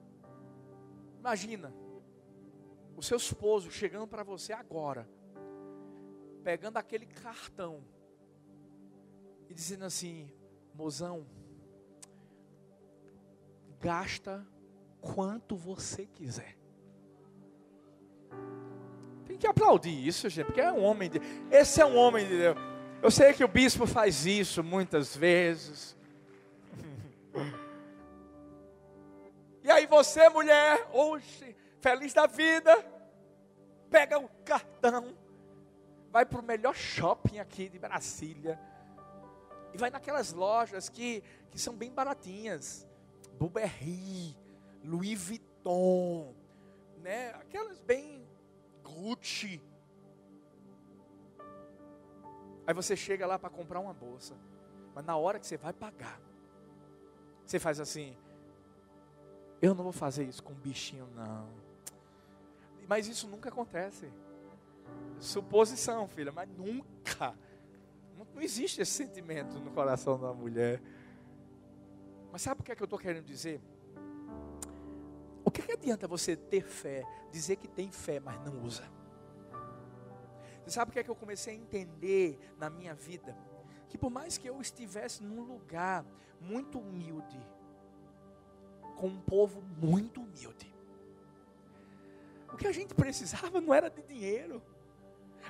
imagina 1.18 1.72
o 2.96 3.02
seu 3.02 3.18
esposo 3.18 3.70
chegando 3.70 4.08
para 4.08 4.22
você 4.22 4.52
agora, 4.52 5.08
pegando 6.42 6.78
aquele 6.78 7.06
cartão 7.06 7.84
e 9.50 9.54
dizendo 9.54 9.84
assim: 9.84 10.30
mozão, 10.72 11.26
gasta 13.80 14.46
quanto 15.00 15.56
você 15.56 16.06
quiser. 16.06 16.56
Tem 19.26 19.36
que 19.36 19.46
aplaudir 19.46 20.06
isso, 20.06 20.28
gente, 20.28 20.46
porque 20.46 20.60
é 20.60 20.72
um 20.72 20.82
homem 20.82 21.10
de 21.10 21.20
Esse 21.50 21.80
é 21.80 21.86
um 21.86 21.96
homem 21.96 22.26
de 22.26 22.38
Deus. 22.38 22.56
Eu 23.02 23.10
sei 23.10 23.32
que 23.32 23.42
o 23.42 23.48
bispo 23.48 23.86
faz 23.86 24.24
isso 24.24 24.62
muitas 24.62 25.16
vezes. 25.16 25.96
E 29.62 29.70
aí 29.70 29.86
você, 29.86 30.26
mulher, 30.30 30.88
hoje, 30.90 31.54
feliz 31.80 32.14
da 32.14 32.26
vida, 32.26 32.82
pega 33.90 34.18
o 34.18 34.26
cartão, 34.42 35.14
vai 36.10 36.24
para 36.24 36.40
o 36.40 36.42
melhor 36.42 36.74
shopping 36.74 37.38
aqui 37.38 37.68
de 37.68 37.78
Brasília, 37.78 38.58
e 39.72 39.78
vai 39.78 39.90
naquelas 39.90 40.33
lojas 40.33 40.88
que, 40.88 41.22
que 41.50 41.59
são 41.59 41.74
bem 41.74 41.90
baratinhas, 41.90 42.87
Buberri, 43.38 44.37
Louis 44.85 45.20
Vuitton, 45.20 46.35
né? 46.98 47.30
Aquelas 47.30 47.80
bem 47.80 48.26
Gucci. 48.83 49.62
Aí 52.66 52.74
você 52.74 52.96
chega 52.96 53.26
lá 53.26 53.38
para 53.38 53.50
comprar 53.50 53.80
uma 53.80 53.94
bolsa, 53.94 54.37
mas 54.94 55.04
na 55.04 55.16
hora 55.16 55.38
que 55.38 55.46
você 55.46 55.56
vai 55.56 55.72
pagar, 55.72 56.20
você 57.44 57.59
faz 57.59 57.80
assim: 57.80 58.16
eu 59.61 59.74
não 59.74 59.85
vou 59.85 59.92
fazer 59.92 60.24
isso 60.24 60.42
com 60.42 60.52
um 60.52 60.56
bichinho, 60.56 61.06
não. 61.14 61.48
Mas 62.88 63.06
isso 63.06 63.28
nunca 63.28 63.48
acontece. 63.48 64.11
Suposição, 65.18 66.09
filha, 66.09 66.33
mas 66.33 66.48
nunca. 66.48 67.35
Não, 68.34 68.42
existe 68.42 68.80
esse 68.80 68.92
sentimento 68.92 69.58
no 69.58 69.70
coração 69.70 70.18
da 70.18 70.32
mulher. 70.32 70.80
Mas 72.32 72.42
sabe 72.42 72.60
o 72.60 72.64
que 72.64 72.72
é 72.72 72.76
que 72.76 72.82
eu 72.82 72.86
estou 72.86 72.98
querendo 72.98 73.24
dizer? 73.24 73.60
O 75.44 75.50
que, 75.50 75.62
que 75.62 75.72
adianta 75.72 76.06
você 76.06 76.36
ter 76.36 76.62
fé, 76.62 77.04
dizer 77.32 77.56
que 77.56 77.66
tem 77.66 77.90
fé, 77.90 78.20
mas 78.20 78.40
não 78.44 78.62
usa? 78.62 78.84
Você 80.62 80.70
sabe 80.70 80.90
o 80.90 80.92
que 80.92 81.00
é 81.00 81.02
que 81.02 81.10
eu 81.10 81.16
comecei 81.16 81.54
a 81.54 81.56
entender 81.56 82.38
na 82.58 82.70
minha 82.70 82.94
vida? 82.94 83.36
Que 83.88 83.98
por 83.98 84.10
mais 84.10 84.38
que 84.38 84.48
eu 84.48 84.60
estivesse 84.60 85.22
num 85.22 85.42
lugar 85.42 86.04
muito 86.40 86.78
humilde, 86.78 87.40
com 88.96 89.08
um 89.08 89.20
povo 89.20 89.62
muito 89.62 90.20
humilde, 90.20 90.72
o 92.52 92.56
que 92.56 92.66
a 92.66 92.72
gente 92.72 92.94
precisava 92.94 93.60
não 93.60 93.72
era 93.72 93.88
de 93.88 94.02
dinheiro. 94.02 94.62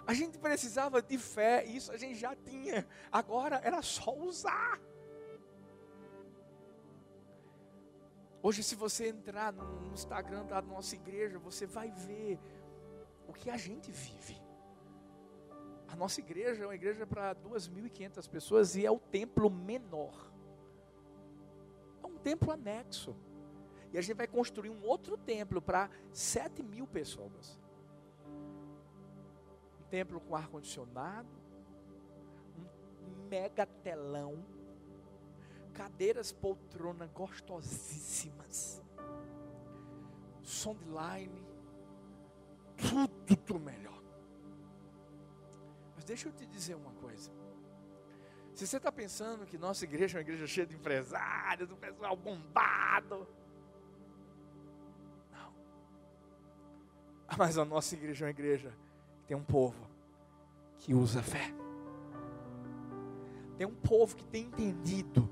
A 0.07 0.15
gente 0.15 0.39
precisava 0.39 1.03
de 1.03 1.19
fé, 1.19 1.65
isso 1.65 1.93
a 1.93 1.97
gente 1.97 2.19
já 2.19 2.35
tinha. 2.35 2.87
Agora 3.11 3.61
era 3.63 3.83
só 3.83 4.15
usar. 4.15 4.81
Hoje, 8.43 8.63
se 8.63 8.75
você 8.75 9.09
entrar 9.09 9.53
no 9.53 9.93
Instagram 9.93 10.47
da 10.47 10.63
nossa 10.63 10.95
igreja, 10.95 11.39
você 11.39 11.67
vai 11.67 11.91
ver 11.91 12.39
o 13.29 13.33
que 13.33 13.51
a 13.51 13.57
gente 13.57 13.93
vive. 13.93 14.41
A 15.89 15.97
nossa 15.97 16.21
igreja 16.21 16.63
é 16.63 16.67
uma 16.67 16.75
igreja 16.75 17.07
para 17.07 17.35
2.500 17.35 18.29
pessoas 18.29 18.77
e 18.77 18.87
é 18.87 18.91
o 18.91 18.99
templo 18.99 19.51
menor. 19.51 20.33
É 22.03 22.07
um 22.07 22.17
templo 22.17 22.51
anexo. 22.51 23.15
E 23.93 23.99
a 23.99 24.01
gente 24.01 24.17
vai 24.17 24.27
construir 24.27 24.71
um 24.71 24.85
outro 24.85 25.19
templo 25.19 25.61
para 25.61 25.91
7 26.13 26.63
mil 26.63 26.87
pessoas. 26.87 27.59
Templo 29.91 30.21
com 30.21 30.37
ar-condicionado, 30.37 31.29
um 32.97 33.29
mega 33.29 33.67
telão 33.67 34.45
cadeiras 35.81 36.31
poltrona 36.31 37.07
gostosíssimas, 37.07 38.83
som 40.43 40.75
de 40.75 40.85
line, 40.85 41.43
tudo 42.77 43.37
do 43.47 43.59
melhor. 43.59 44.03
Mas 45.95 46.05
deixa 46.05 46.29
eu 46.29 46.33
te 46.33 46.45
dizer 46.47 46.75
uma 46.75 46.93
coisa. 46.93 47.31
Se 48.55 48.67
você 48.67 48.77
está 48.77 48.93
pensando 48.93 49.47
que 49.47 49.57
nossa 49.57 49.85
igreja 49.85 50.19
é 50.19 50.19
uma 50.19 50.23
igreja 50.23 50.47
cheia 50.47 50.67
de 50.67 50.75
empresários, 50.75 51.67
do 51.67 51.77
pessoal 51.77 52.15
bombado. 52.15 53.27
Não. 55.33 55.55
Mas 57.39 57.57
a 57.57 57.65
nossa 57.65 57.95
igreja 57.95 58.25
é 58.25 58.27
uma 58.27 58.31
igreja 58.31 58.75
tem 59.31 59.37
um 59.37 59.45
povo 59.45 59.87
que 60.81 60.93
usa 60.93 61.23
fé. 61.23 61.55
Tem 63.57 63.65
um 63.65 63.77
povo 63.77 64.17
que 64.17 64.25
tem 64.25 64.47
entendido 64.47 65.31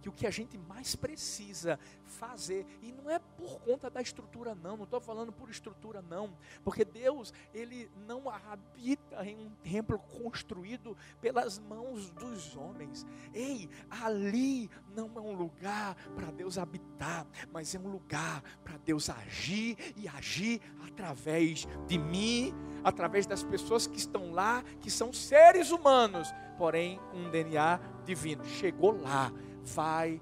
que 0.00 0.08
o 0.08 0.12
que 0.12 0.26
a 0.26 0.30
gente 0.30 0.56
mais 0.56 0.96
precisa 0.96 1.78
fazer, 2.04 2.66
e 2.82 2.90
não 2.90 3.08
é 3.08 3.18
por 3.18 3.60
conta 3.60 3.88
da 3.88 4.00
estrutura, 4.00 4.54
não, 4.54 4.76
não 4.76 4.84
estou 4.84 5.00
falando 5.00 5.30
por 5.30 5.48
estrutura, 5.48 6.02
não, 6.02 6.36
porque 6.64 6.84
Deus, 6.84 7.32
Ele 7.54 7.88
não 8.06 8.28
habita 8.28 9.24
em 9.24 9.36
um 9.36 9.50
templo 9.62 9.98
construído 9.98 10.96
pelas 11.20 11.58
mãos 11.58 12.10
dos 12.10 12.56
homens. 12.56 13.06
Ei, 13.32 13.70
ali 13.88 14.68
não 14.94 15.10
é 15.16 15.20
um 15.20 15.34
lugar 15.34 15.94
para 16.16 16.30
Deus 16.32 16.58
habitar, 16.58 17.26
mas 17.52 17.74
é 17.74 17.78
um 17.78 17.88
lugar 17.88 18.42
para 18.64 18.76
Deus 18.78 19.08
agir 19.08 19.76
e 19.96 20.08
agir 20.08 20.60
através 20.84 21.66
de 21.86 21.96
mim, 21.96 22.52
através 22.84 23.26
das 23.26 23.42
pessoas 23.42 23.86
que 23.86 23.98
estão 23.98 24.32
lá, 24.32 24.62
que 24.80 24.90
são 24.90 25.12
seres 25.12 25.70
humanos, 25.70 26.28
porém 26.58 27.00
um 27.12 27.30
DNA 27.30 27.80
divino. 28.04 28.44
Chegou 28.44 29.00
lá, 29.00 29.32
vai 29.62 30.20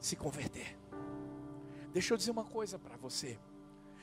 se 0.00 0.16
converter. 0.16 0.78
Deixa 1.92 2.14
eu 2.14 2.18
dizer 2.18 2.30
uma 2.30 2.44
coisa 2.44 2.78
para 2.78 2.96
você. 2.96 3.38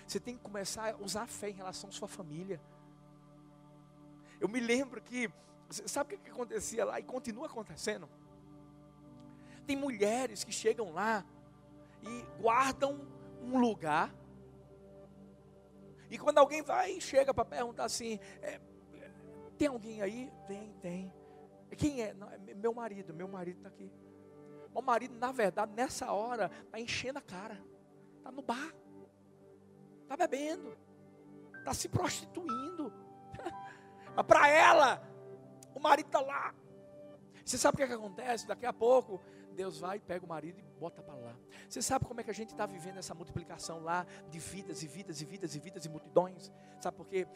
Você 0.05 0.19
tem 0.19 0.35
que 0.35 0.41
começar 0.41 0.93
a 0.93 0.97
usar 0.97 1.23
a 1.23 1.27
fé 1.27 1.49
em 1.49 1.53
relação 1.53 1.89
à 1.89 1.93
sua 1.93 2.07
família. 2.07 2.61
Eu 4.39 4.47
me 4.47 4.59
lembro 4.59 5.01
que, 5.01 5.29
sabe 5.69 6.15
o 6.15 6.17
que 6.17 6.29
acontecia 6.29 6.85
lá 6.85 6.99
e 6.99 7.03
continua 7.03 7.47
acontecendo? 7.47 8.09
Tem 9.67 9.75
mulheres 9.75 10.43
que 10.43 10.51
chegam 10.51 10.91
lá 10.93 11.23
e 12.01 12.25
guardam 12.41 12.99
um 13.41 13.59
lugar. 13.59 14.11
E 16.09 16.17
quando 16.17 16.37
alguém 16.39 16.61
vai 16.61 16.93
e 16.93 17.01
chega 17.01 17.33
para 17.33 17.45
perguntar 17.45 17.85
assim: 17.85 18.19
é, 18.41 18.59
tem 19.57 19.67
alguém 19.67 20.01
aí? 20.01 20.31
Tem, 20.47 20.73
tem. 20.81 21.13
Quem 21.77 22.01
é? 22.01 22.13
Não, 22.13 22.29
é 22.29 22.37
meu 22.55 22.73
marido, 22.73 23.13
meu 23.13 23.27
marido 23.27 23.57
está 23.57 23.69
aqui. 23.69 23.91
O 24.73 24.81
marido, 24.81 25.15
na 25.17 25.31
verdade, 25.31 25.73
nessa 25.73 26.11
hora, 26.11 26.49
está 26.65 26.79
enchendo 26.79 27.19
a 27.19 27.21
cara. 27.21 27.59
Está 28.17 28.31
no 28.31 28.41
bar. 28.41 28.73
Está 30.03 30.15
bebendo. 30.15 30.77
Está 31.57 31.73
se 31.73 31.89
prostituindo. 31.89 32.91
Mas 34.15 34.25
para 34.25 34.47
ela, 34.47 35.01
o 35.75 35.79
marido 35.79 36.07
está 36.07 36.21
lá. 36.21 36.53
Você 37.43 37.57
sabe 37.57 37.75
o 37.75 37.77
que, 37.77 37.83
é 37.83 37.87
que 37.87 37.93
acontece? 37.93 38.47
Daqui 38.47 38.65
a 38.65 38.73
pouco, 38.73 39.21
Deus 39.55 39.79
vai, 39.79 39.99
pega 39.99 40.25
o 40.25 40.29
marido 40.29 40.59
e 40.59 40.63
bota 40.79 41.01
para 41.01 41.15
lá. 41.15 41.35
Você 41.67 41.81
sabe 41.81 42.05
como 42.05 42.19
é 42.21 42.23
que 42.23 42.31
a 42.31 42.33
gente 42.33 42.51
está 42.51 42.65
vivendo 42.65 42.97
essa 42.97 43.13
multiplicação 43.13 43.79
lá 43.79 44.05
de 44.29 44.39
vidas 44.39 44.83
e 44.83 44.87
vidas 44.87 45.21
e 45.21 45.25
vidas 45.25 45.55
e 45.55 45.59
vidas 45.59 45.85
e 45.85 45.89
multidões? 45.89 46.51
Sabe 46.79 46.97
por 46.97 47.07
quê? 47.07 47.27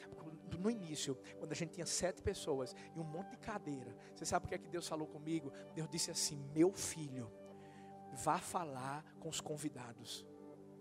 no 0.59 0.69
início, 0.69 1.17
quando 1.39 1.51
a 1.51 1.55
gente 1.55 1.73
tinha 1.73 1.85
sete 1.85 2.21
pessoas 2.21 2.75
e 2.95 2.99
um 2.99 3.03
monte 3.03 3.31
de 3.31 3.37
cadeira, 3.37 3.95
você 4.15 4.25
sabe 4.25 4.45
o 4.45 4.49
que 4.49 4.55
é 4.55 4.57
que 4.57 4.69
Deus 4.69 4.87
falou 4.87 5.07
comigo? 5.07 5.51
Deus 5.73 5.89
disse 5.89 6.11
assim: 6.11 6.37
Meu 6.53 6.71
filho, 6.71 7.31
vá 8.23 8.37
falar 8.37 9.03
com 9.19 9.29
os 9.29 9.41
convidados. 9.41 10.25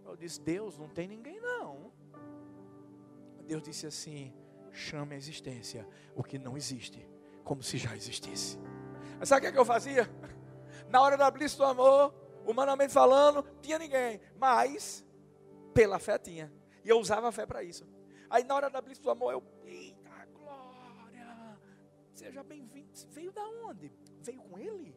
Eu 0.05 0.17
disse: 0.17 0.41
Deus, 0.41 0.79
não 0.79 0.89
tem 0.89 1.09
ninguém 1.09 1.41
não. 1.41 1.93
Deus 3.47 3.63
disse 3.63 3.87
assim: 3.87 4.33
chame 4.71 5.15
a 5.15 5.19
existência 5.19 5.87
o 6.15 6.23
que 6.23 6.39
não 6.39 6.57
existe, 6.57 7.07
como 7.45 7.63
se 7.63 7.79
já 7.79 7.95
existisse. 7.97 8.59
Mas 9.19 9.29
sabe 9.29 9.41
o 9.41 9.43
que, 9.43 9.47
é 9.49 9.53
que 9.53 9.59
eu 9.59 9.65
fazia? 9.65 10.09
Na 10.93 11.01
hora 11.01 11.17
da 11.17 11.31
blitz 11.31 11.55
do 11.55 11.65
amor, 11.65 12.13
humanamente 12.47 12.93
falando, 12.93 13.43
tinha 13.63 13.79
ninguém, 13.79 14.21
mas 14.37 15.03
pela 15.73 15.99
fé 15.99 16.19
tinha. 16.19 16.53
E 16.85 16.89
eu 16.91 16.99
usava 17.01 17.31
a 17.31 17.33
fé 17.33 17.47
para 17.47 17.63
isso. 17.63 17.89
Aí 18.29 18.45
na 18.45 18.55
hora 18.55 18.69
da 18.69 18.79
blitz 18.79 19.01
do 19.01 19.09
amor, 19.09 19.33
eu, 19.33 19.43
eita 19.65 20.27
glória, 20.35 21.59
seja 22.13 22.45
bem-vindo. 22.45 22.91
Veio 23.09 23.33
da 23.33 23.43
onde? 23.43 23.91
Veio 24.21 24.43
com 24.43 24.59
ele? 24.59 24.95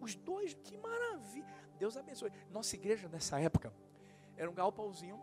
Os 0.00 0.14
dois, 0.14 0.54
que 0.54 0.74
maravilha. 0.78 1.68
Deus 1.78 1.98
abençoe. 1.98 2.32
Nossa 2.50 2.74
igreja 2.74 3.06
nessa 3.06 3.38
época 3.38 3.70
era 4.38 4.50
um 4.50 4.54
galpãozinho, 4.54 5.20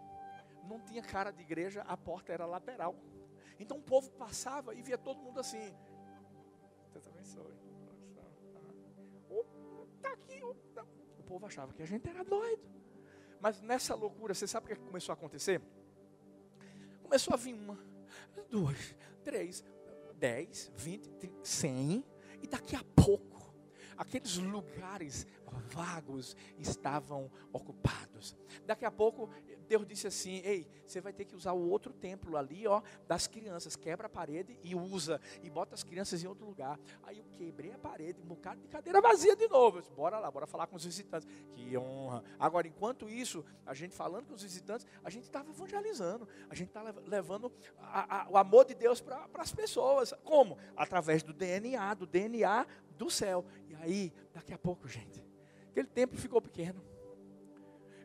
não 0.70 0.80
tinha 0.80 1.02
cara 1.02 1.32
de 1.32 1.42
igreja, 1.42 1.82
a 1.88 1.98
porta 1.98 2.32
era 2.32 2.46
lateral. 2.46 2.96
Então 3.60 3.78
o 3.78 3.82
povo 3.82 4.12
passava 4.12 4.76
e 4.76 4.84
via 4.84 4.98
todo 4.98 5.20
mundo 5.20 5.40
assim. 5.40 5.76
Deus 6.92 7.08
abençoe. 7.08 7.63
O 10.44 11.24
povo 11.24 11.46
achava 11.46 11.74
que 11.74 11.82
a 11.82 11.86
gente 11.86 12.08
era 12.08 12.24
doido. 12.24 12.64
Mas 13.40 13.62
nessa 13.62 13.96
loucura, 13.96 14.34
você 14.34 14.48
sabe 14.48 14.66
o 14.66 14.76
que 14.76 14.82
começou 14.82 15.14
a 15.14 15.16
acontecer? 15.16 15.62
Começou 17.02 17.34
a 17.34 17.38
vir 17.38 17.54
uma, 17.54 17.78
duas, 18.50 18.96
três, 19.24 19.64
dez, 20.16 20.72
vinte, 20.76 21.32
cem, 21.44 22.06
e 22.42 22.48
daqui 22.48 22.76
a 22.76 22.84
pouco, 22.96 23.54
aqueles 23.98 24.38
lugares 24.38 25.28
vagos 25.70 26.36
estavam 26.58 27.30
ocupados. 27.52 28.36
Daqui 28.66 28.86
a 28.86 28.92
pouco, 28.92 29.30
Deus 29.64 29.86
disse 29.86 30.08
assim: 30.08 30.42
Ei, 30.44 30.68
você 30.86 31.02
vai 31.02 31.14
ter 31.14 31.26
que 31.26 31.36
usar 31.36 31.54
o 31.54 31.70
outro 31.70 31.94
templo 31.94 32.38
ali, 32.38 32.68
ó, 32.68 32.82
das 33.08 33.28
crianças. 33.28 33.76
Quebra 33.76 34.08
a 34.08 34.10
parede 34.10 34.58
e 34.64 34.76
usa, 34.76 35.20
e 35.42 35.50
bota 35.50 35.74
as 35.74 35.84
crianças 35.84 36.24
em 36.24 36.28
outro 36.28 36.46
lugar. 36.46 36.80
Aí 37.04 37.18
eu 37.18 37.26
quebrei 37.32 37.72
a 37.72 37.78
parede, 37.78 38.22
um 38.22 38.26
bocado 38.26 38.62
de 38.62 38.68
cadeira 38.68 39.02
vazia 39.02 39.36
de 39.36 39.48
novo. 39.48 39.80
disse, 39.80 39.92
bora 39.92 40.20
lá, 40.20 40.30
bora 40.30 40.46
falar 40.46 40.68
com 40.68 40.76
os 40.76 40.86
visitantes. 40.86 41.28
Que 41.54 41.78
honra. 41.78 42.24
Agora, 42.40 42.68
enquanto 42.68 43.10
isso, 43.10 43.44
a 43.66 43.74
gente 43.74 43.96
falando 43.96 44.28
com 44.28 44.34
os 44.34 44.44
visitantes, 44.44 44.86
a 45.04 45.10
gente 45.10 45.24
estava 45.24 45.50
evangelizando, 45.50 46.28
a 46.50 46.56
gente 46.56 46.68
estava 46.70 46.94
levando 47.06 47.52
a, 47.78 48.24
a, 48.24 48.30
o 48.30 48.38
amor 48.38 48.66
de 48.66 48.74
Deus 48.74 49.02
para 49.02 49.28
as 49.36 49.52
pessoas. 49.52 50.14
Como? 50.24 50.58
Através 50.76 51.24
do 51.24 51.34
DNA, 51.34 51.94
do 51.94 52.06
DNA 52.06 52.66
do 52.98 53.10
céu. 53.10 53.46
E 53.68 53.76
aí, 53.76 54.14
daqui 54.34 54.54
a 54.54 54.58
pouco, 54.58 54.88
gente, 54.88 55.24
aquele 55.70 55.88
templo 55.88 56.18
ficou 56.18 56.42
pequeno. 56.42 56.84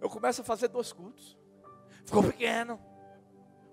Eu 0.00 0.08
começo 0.08 0.40
a 0.40 0.44
fazer 0.44 0.68
dois 0.68 0.92
cultos. 0.92 1.37
Ficou 2.08 2.22
pequeno. 2.22 2.80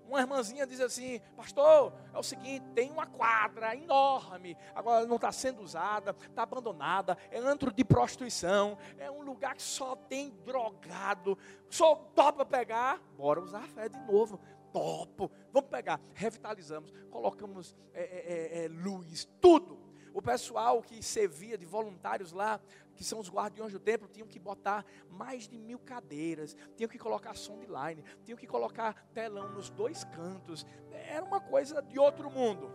Uma 0.06 0.20
irmãzinha 0.20 0.66
diz 0.66 0.78
assim: 0.78 1.22
Pastor, 1.34 1.90
é 2.12 2.18
o 2.18 2.22
seguinte, 2.22 2.66
tem 2.74 2.90
uma 2.90 3.06
quadra 3.06 3.74
enorme, 3.74 4.54
agora 4.74 5.06
não 5.06 5.16
está 5.16 5.32
sendo 5.32 5.62
usada, 5.62 6.14
está 6.28 6.42
abandonada, 6.42 7.16
é 7.30 7.38
antro 7.38 7.72
de 7.72 7.82
prostituição, 7.82 8.76
é 8.98 9.10
um 9.10 9.22
lugar 9.22 9.54
que 9.54 9.62
só 9.62 9.96
tem 9.96 10.28
drogado. 10.44 11.38
Só 11.70 11.94
topa 12.14 12.44
pegar, 12.44 13.00
bora 13.16 13.40
usar 13.40 13.64
a 13.64 13.68
fé 13.68 13.88
de 13.88 13.98
novo. 14.00 14.38
Topo, 14.70 15.30
vamos 15.50 15.70
pegar, 15.70 15.98
revitalizamos, 16.12 16.92
colocamos 17.10 17.74
é, 17.94 18.02
é, 18.02 18.64
é, 18.64 18.68
luz, 18.68 19.26
tudo. 19.40 19.85
O 20.16 20.22
pessoal 20.22 20.80
que 20.80 21.02
servia 21.02 21.58
de 21.58 21.66
voluntários 21.66 22.32
lá 22.32 22.58
que 22.94 23.04
são 23.04 23.20
os 23.20 23.28
guardiões 23.28 23.70
do 23.70 23.78
templo, 23.78 24.08
tinham 24.08 24.26
que 24.26 24.38
botar 24.38 24.82
mais 25.10 25.46
de 25.46 25.58
mil 25.58 25.78
cadeiras, 25.78 26.56
tinham 26.74 26.88
que 26.88 26.98
colocar 26.98 27.34
som 27.34 27.58
de 27.58 27.66
line, 27.66 28.02
tinham 28.24 28.38
que 28.38 28.46
colocar 28.46 29.06
telão 29.12 29.50
nos 29.50 29.68
dois 29.68 30.04
cantos. 30.04 30.64
Era 30.90 31.22
uma 31.22 31.38
coisa 31.38 31.82
de 31.82 31.98
outro 31.98 32.30
mundo. 32.30 32.72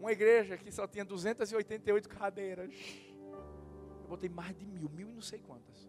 Uma 0.00 0.10
igreja 0.10 0.58
que 0.58 0.72
só 0.72 0.84
tinha 0.88 1.04
288 1.04 2.08
cadeiras. 2.08 2.74
Eu 4.02 4.08
botei 4.08 4.28
mais 4.28 4.52
de 4.56 4.66
mil, 4.66 4.88
mil 4.88 5.08
e 5.08 5.12
não 5.12 5.22
sei 5.22 5.38
quantas. 5.38 5.88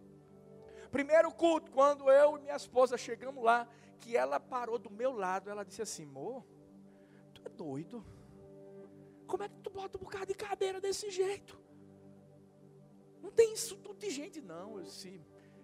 Primeiro 0.92 1.32
culto, 1.32 1.72
quando 1.72 2.08
eu 2.08 2.38
e 2.38 2.42
minha 2.42 2.54
esposa 2.54 2.96
chegamos 2.96 3.42
lá, 3.42 3.68
que 3.98 4.16
ela 4.16 4.38
parou 4.38 4.78
do 4.78 4.88
meu 4.88 5.10
lado, 5.10 5.50
ela 5.50 5.64
disse 5.64 5.82
assim: 5.82 6.04
Amor, 6.04 6.46
tu 7.34 7.42
é 7.44 7.48
doido? 7.48 8.06
Como 9.28 9.42
é 9.42 9.48
que 9.48 9.60
tu 9.62 9.70
bota 9.70 9.98
um 9.98 10.00
bocado 10.00 10.26
de 10.26 10.34
cadeira 10.34 10.80
desse 10.80 11.10
jeito? 11.10 11.60
Não 13.22 13.30
tem 13.30 13.52
isso 13.52 13.76
tudo 13.76 13.98
de 13.98 14.10
gente, 14.10 14.40
não. 14.40 14.78
Eu, 14.78 14.86
se, 14.86 15.20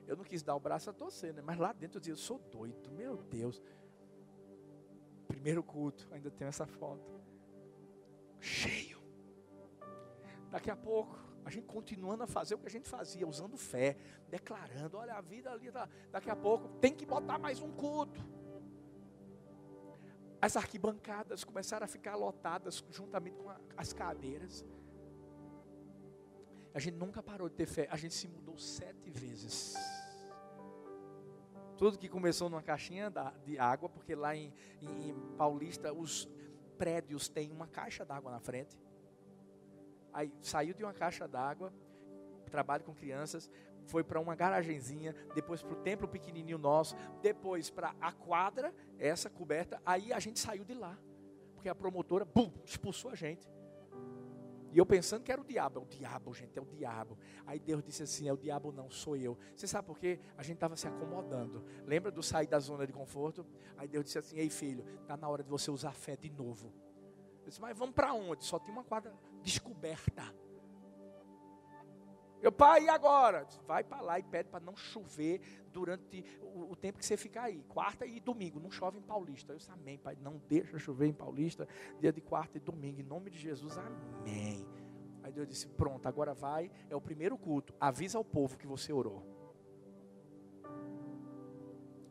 eu 0.07 0.17
não 0.17 0.23
quis 0.23 0.43
dar 0.43 0.55
o 0.55 0.61
braço 0.61 0.91
a 0.91 0.93
torcer, 0.93 1.33
né? 1.33 1.43
mas 1.43 1.59
lá 1.59 1.73
dentro 1.73 1.97
eu 1.97 2.01
dizia, 2.01 2.13
eu 2.13 2.19
sou 2.19 2.39
doido, 2.39 2.91
meu 2.91 3.17
Deus. 3.17 3.63
Primeiro 5.27 5.63
culto, 5.63 6.07
ainda 6.13 6.31
tenho 6.31 6.49
essa 6.49 6.67
foto. 6.67 7.11
Cheio. 8.39 9.03
Daqui 10.51 10.71
a 10.71 10.77
pouco, 10.77 11.19
a 11.43 11.51
gente 11.51 11.67
continuando 11.67 12.23
a 12.23 12.27
fazer 12.27 12.55
o 12.55 12.59
que 12.59 12.67
a 12.67 12.71
gente 12.71 12.89
fazia, 12.89 13.27
usando 13.27 13.57
fé, 13.57 13.97
declarando, 14.29 14.99
olha, 14.99 15.15
a 15.15 15.23
vida 15.23 15.51
ali 15.51 15.69
está. 15.69 15.89
Daqui 16.13 16.29
a 16.29 16.37
pouco 16.37 16.69
tem 16.81 16.93
que 16.93 17.07
botar 17.07 17.39
mais 17.39 17.61
um 17.61 17.73
culto. 17.73 18.21
As 20.45 20.59
arquibancadas 20.59 21.43
começaram 21.43 21.87
a 21.87 21.89
ficar 21.89 22.17
lotadas 22.17 22.85
juntamente 22.91 23.35
com 23.39 23.51
as 23.79 23.95
cadeiras. 23.95 24.63
A 26.75 26.79
gente 26.79 26.99
nunca 26.99 27.23
parou 27.23 27.49
de 27.49 27.55
ter 27.55 27.65
fé. 27.65 27.89
A 27.91 27.97
gente 27.97 28.13
se 28.13 28.29
mudou 28.29 28.59
sete 28.59 29.09
vezes. 29.09 29.73
Tudo 31.79 31.97
que 31.97 32.11
começou 32.11 32.51
numa 32.51 32.63
caixinha 32.63 33.11
de 33.47 33.59
água, 33.59 33.89
porque 33.89 34.15
lá 34.15 34.37
em, 34.37 34.53
em, 34.83 35.09
em 35.09 35.15
Paulista 35.39 35.95
os 35.95 36.29
prédios 36.77 37.27
têm 37.27 37.51
uma 37.51 37.67
caixa 37.67 38.05
d'água 38.05 38.31
na 38.31 38.39
frente. 38.39 38.79
Aí 40.13 40.31
saiu 40.43 40.75
de 40.75 40.85
uma 40.85 40.93
caixa 40.93 41.27
d'água, 41.27 41.73
trabalho 42.51 42.85
com 42.85 42.95
crianças, 42.95 43.51
foi 43.85 44.03
para 44.05 44.21
uma 44.21 44.35
garagenzinha, 44.35 45.15
depois 45.35 45.63
para 45.63 45.73
o 45.73 45.83
templo 45.83 46.09
pequenininho 46.09 46.59
nosso, 46.59 46.97
depois 47.23 47.71
para 47.71 47.95
a 48.01 48.13
quadra, 48.13 48.75
essa 48.99 49.31
coberta. 49.31 49.81
Aí 49.85 50.13
a 50.13 50.19
gente 50.19 50.39
saiu 50.39 50.65
de 50.65 50.75
lá, 50.75 50.99
porque 51.55 51.69
a 51.69 51.75
promotora, 51.75 52.25
bum, 52.25 52.51
expulsou 52.65 53.11
a 53.11 53.15
gente. 53.15 53.49
E 54.73 54.79
eu 54.79 54.85
pensando 54.85 55.23
que 55.23 55.31
era 55.31 55.41
o 55.41 55.45
diabo, 55.45 55.79
é 55.79 55.83
o 55.83 55.87
diabo, 55.87 56.35
gente, 56.35 56.59
é 56.59 56.61
o 56.61 56.67
diabo. 56.67 57.17
Aí 57.47 57.61
Deus 57.61 57.81
disse 57.81 58.03
assim: 58.03 58.29
é 58.29 58.33
o 58.33 58.37
diabo 58.37 58.73
não, 58.73 58.91
sou 58.91 59.17
eu. 59.17 59.39
Você 59.55 59.69
sabe 59.69 59.87
por 59.87 59.97
quê? 59.97 60.19
A 60.37 60.43
gente 60.43 60.57
estava 60.57 60.75
se 60.75 60.89
acomodando. 60.89 61.65
Lembra 61.87 62.11
do 62.11 62.25
sair 62.25 62.49
da 62.49 62.59
zona 62.59 62.85
de 62.85 62.93
conforto? 62.93 63.47
Aí 63.77 63.87
Deus 63.87 64.05
disse 64.05 64.19
assim: 64.19 64.37
ei 64.37 64.51
filho, 64.51 64.85
está 65.01 65.17
na 65.17 65.29
hora 65.29 65.45
de 65.45 65.49
você 65.49 65.71
usar 65.71 65.93
fé 65.93 66.17
de 66.17 66.29
novo. 66.29 66.73
Eu 67.45 67.51
disse, 67.51 67.61
mas 67.61 67.79
vamos 67.79 67.95
para 67.95 68.13
onde? 68.15 68.45
Só 68.45 68.59
tinha 68.59 68.73
uma 68.73 68.83
quadra 68.83 69.15
descoberta. 69.43 70.25
Meu 72.45 72.53
pai, 72.53 72.85
e 72.85 72.89
agora? 72.91 73.47
Vai 73.67 73.83
para 73.83 74.03
lá 74.03 74.19
e 74.19 74.23
pede 74.23 74.51
para 74.51 74.61
não 74.63 74.77
chover 74.77 75.41
durante 75.73 76.23
o, 76.43 76.73
o, 76.73 76.77
tempo 76.77 76.99
que 76.99 77.07
você 77.07 77.17
ficar 77.17 77.45
aí. 77.45 77.65
Quarta 77.71 78.05
e 78.05 78.21
domingo, 78.21 78.61
não 78.61 78.71
chove 78.71 78.99
em 78.99 79.03
Paulista. 79.03 79.55
Eu 79.55 79.57
disse, 79.57 79.71
amém, 79.71 79.97
pai, 79.97 80.15
não 80.21 80.37
deixa 80.47 80.79
chover 80.79 81.07
em 81.07 81.13
Paulista, 81.15 81.67
dia 81.99 82.13
de 82.13 82.21
quarta 82.21 82.59
e 82.59 82.61
domingo, 82.61 83.01
em 83.01 83.03
nome 83.03 83.31
de 83.31 83.39
Jesus, 83.39 83.79
amém. 83.79 84.63
Aí 85.23 85.33
Deus 85.33 85.49
disse, 85.49 85.67
pronto, 85.69 86.07
agora 86.07 86.35
vai, 86.35 86.71
é 86.91 86.95
o 86.95 87.01
primeiro 87.01 87.39
culto, 87.39 87.75
avisa 87.81 88.19
ao 88.19 88.25
povo 88.25 88.59
que 88.59 88.67
você 88.67 88.93
orou. 88.93 89.25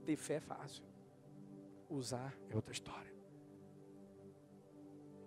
Ter 0.04 0.16
fé 0.16 0.38
é 0.38 0.42
fácil, 0.42 0.84
usar 1.88 2.36
é 2.50 2.56
outra 2.56 2.72
história. 2.72 3.14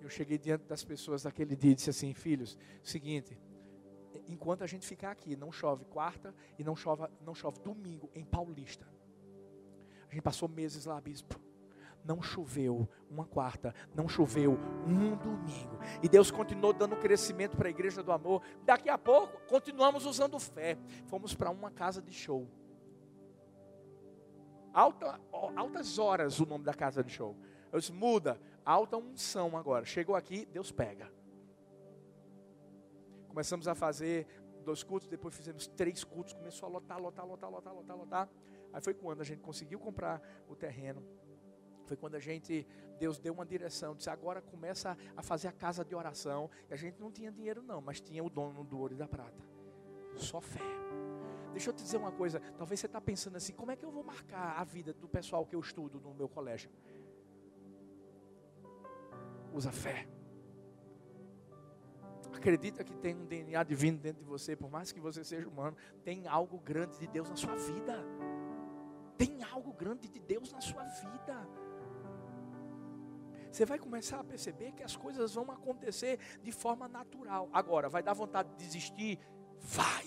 Eu 0.00 0.08
cheguei 0.08 0.36
diante 0.36 0.64
das 0.64 0.82
pessoas 0.82 1.22
daquele 1.22 1.54
dia 1.54 1.70
e 1.70 1.74
disse 1.76 1.90
assim, 1.90 2.12
filhos, 2.12 2.58
seguinte, 2.82 3.38
enquanto 4.28 4.62
a 4.62 4.66
gente 4.66 4.86
ficar 4.86 5.10
aqui, 5.10 5.36
não 5.36 5.50
chove 5.50 5.84
quarta 5.84 6.34
e 6.58 6.64
não 6.64 6.76
chove, 6.76 7.04
não 7.20 7.34
chove 7.34 7.60
domingo 7.60 8.10
em 8.14 8.24
Paulista. 8.24 8.86
A 10.08 10.14
gente 10.14 10.22
passou 10.22 10.48
meses 10.48 10.84
lá, 10.84 11.00
bispo. 11.00 11.40
Não 12.04 12.22
choveu 12.22 12.88
uma 13.10 13.26
quarta, 13.26 13.74
não 13.92 14.08
choveu 14.08 14.52
um 14.86 15.16
domingo. 15.16 15.78
E 16.00 16.08
Deus 16.08 16.30
continuou 16.30 16.72
dando 16.72 16.96
crescimento 16.96 17.56
para 17.56 17.66
a 17.66 17.70
igreja 17.70 18.00
do 18.00 18.12
amor. 18.12 18.42
Daqui 18.64 18.88
a 18.88 18.96
pouco, 18.96 19.40
continuamos 19.48 20.06
usando 20.06 20.38
fé. 20.38 20.78
Fomos 21.06 21.34
para 21.34 21.50
uma 21.50 21.70
casa 21.70 22.00
de 22.00 22.12
show. 22.12 22.48
Alta, 24.72 25.20
altas 25.32 25.98
horas 25.98 26.38
o 26.38 26.46
nome 26.46 26.64
da 26.64 26.74
casa 26.74 27.02
de 27.02 27.10
show. 27.10 27.36
Eu 27.72 27.80
disse, 27.80 27.92
muda, 27.92 28.40
alta 28.64 28.96
unção 28.96 29.56
agora. 29.56 29.84
Chegou 29.84 30.14
aqui, 30.14 30.46
Deus 30.46 30.70
pega. 30.70 31.15
Começamos 33.36 33.68
a 33.68 33.74
fazer 33.74 34.26
dois 34.64 34.82
cultos, 34.82 35.06
depois 35.06 35.34
fizemos 35.34 35.66
três 35.66 36.02
cultos, 36.02 36.32
começou 36.32 36.66
a 36.66 36.72
lotar, 36.72 36.98
lotar, 36.98 37.26
lotar, 37.26 37.50
lotar, 37.50 37.74
lotar, 37.74 37.96
lotar. 37.98 38.28
Aí 38.72 38.80
foi 38.80 38.94
quando 38.94 39.20
a 39.20 39.24
gente 39.24 39.42
conseguiu 39.42 39.78
comprar 39.78 40.22
o 40.48 40.56
terreno. 40.56 41.02
Foi 41.84 41.98
quando 41.98 42.14
a 42.14 42.18
gente, 42.18 42.66
Deus 42.98 43.18
deu 43.18 43.34
uma 43.34 43.44
direção, 43.44 43.94
disse, 43.94 44.08
agora 44.08 44.40
começa 44.40 44.96
a 45.14 45.22
fazer 45.22 45.48
a 45.48 45.52
casa 45.52 45.84
de 45.84 45.94
oração. 45.94 46.48
E 46.70 46.72
a 46.72 46.78
gente 46.78 46.98
não 46.98 47.12
tinha 47.12 47.30
dinheiro 47.30 47.62
não, 47.62 47.82
mas 47.82 48.00
tinha 48.00 48.24
o 48.24 48.30
dono 48.30 48.64
do 48.64 48.78
ouro 48.78 48.94
e 48.94 48.96
da 48.96 49.06
prata. 49.06 49.44
Só 50.14 50.40
fé. 50.40 50.64
Deixa 51.52 51.68
eu 51.68 51.74
te 51.74 51.82
dizer 51.82 51.98
uma 51.98 52.12
coisa, 52.12 52.40
talvez 52.56 52.80
você 52.80 52.86
está 52.86 53.02
pensando 53.02 53.36
assim, 53.36 53.52
como 53.52 53.70
é 53.70 53.76
que 53.76 53.84
eu 53.84 53.90
vou 53.90 54.02
marcar 54.02 54.58
a 54.58 54.64
vida 54.64 54.94
do 54.94 55.06
pessoal 55.06 55.44
que 55.44 55.54
eu 55.54 55.60
estudo 55.60 56.00
no 56.00 56.14
meu 56.14 56.26
colégio? 56.26 56.70
Usa 59.52 59.70
fé. 59.70 60.08
Acredita 62.36 62.84
que 62.84 62.94
tem 62.94 63.14
um 63.14 63.24
DNA 63.24 63.62
divino 63.64 63.98
dentro 63.98 64.22
de 64.22 64.28
você, 64.28 64.54
por 64.54 64.70
mais 64.70 64.92
que 64.92 65.00
você 65.00 65.24
seja 65.24 65.48
humano, 65.48 65.74
tem 66.04 66.28
algo 66.28 66.58
grande 66.58 66.98
de 66.98 67.06
Deus 67.06 67.30
na 67.30 67.36
sua 67.36 67.56
vida. 67.56 67.96
Tem 69.16 69.42
algo 69.42 69.72
grande 69.72 70.06
de 70.06 70.20
Deus 70.20 70.52
na 70.52 70.60
sua 70.60 70.84
vida. 70.84 71.48
Você 73.50 73.64
vai 73.64 73.78
começar 73.78 74.20
a 74.20 74.24
perceber 74.24 74.72
que 74.72 74.82
as 74.82 74.94
coisas 74.94 75.34
vão 75.34 75.50
acontecer 75.50 76.18
de 76.42 76.52
forma 76.52 76.86
natural. 76.86 77.48
Agora, 77.54 77.88
vai 77.88 78.02
dar 78.02 78.12
vontade 78.12 78.50
de 78.50 78.56
desistir? 78.56 79.18
Vai. 79.58 80.06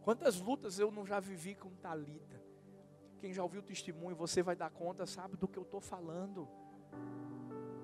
Quantas 0.00 0.40
lutas 0.40 0.78
eu 0.78 0.90
não 0.90 1.04
já 1.04 1.20
vivi 1.20 1.54
com 1.54 1.68
Talita? 1.76 2.42
Quem 3.18 3.34
já 3.34 3.42
ouviu 3.42 3.60
o 3.60 3.64
testemunho, 3.64 4.16
você 4.16 4.42
vai 4.42 4.56
dar 4.56 4.70
conta, 4.70 5.04
sabe 5.04 5.36
do 5.36 5.46
que 5.46 5.58
eu 5.58 5.64
estou 5.64 5.82
falando 5.82 6.48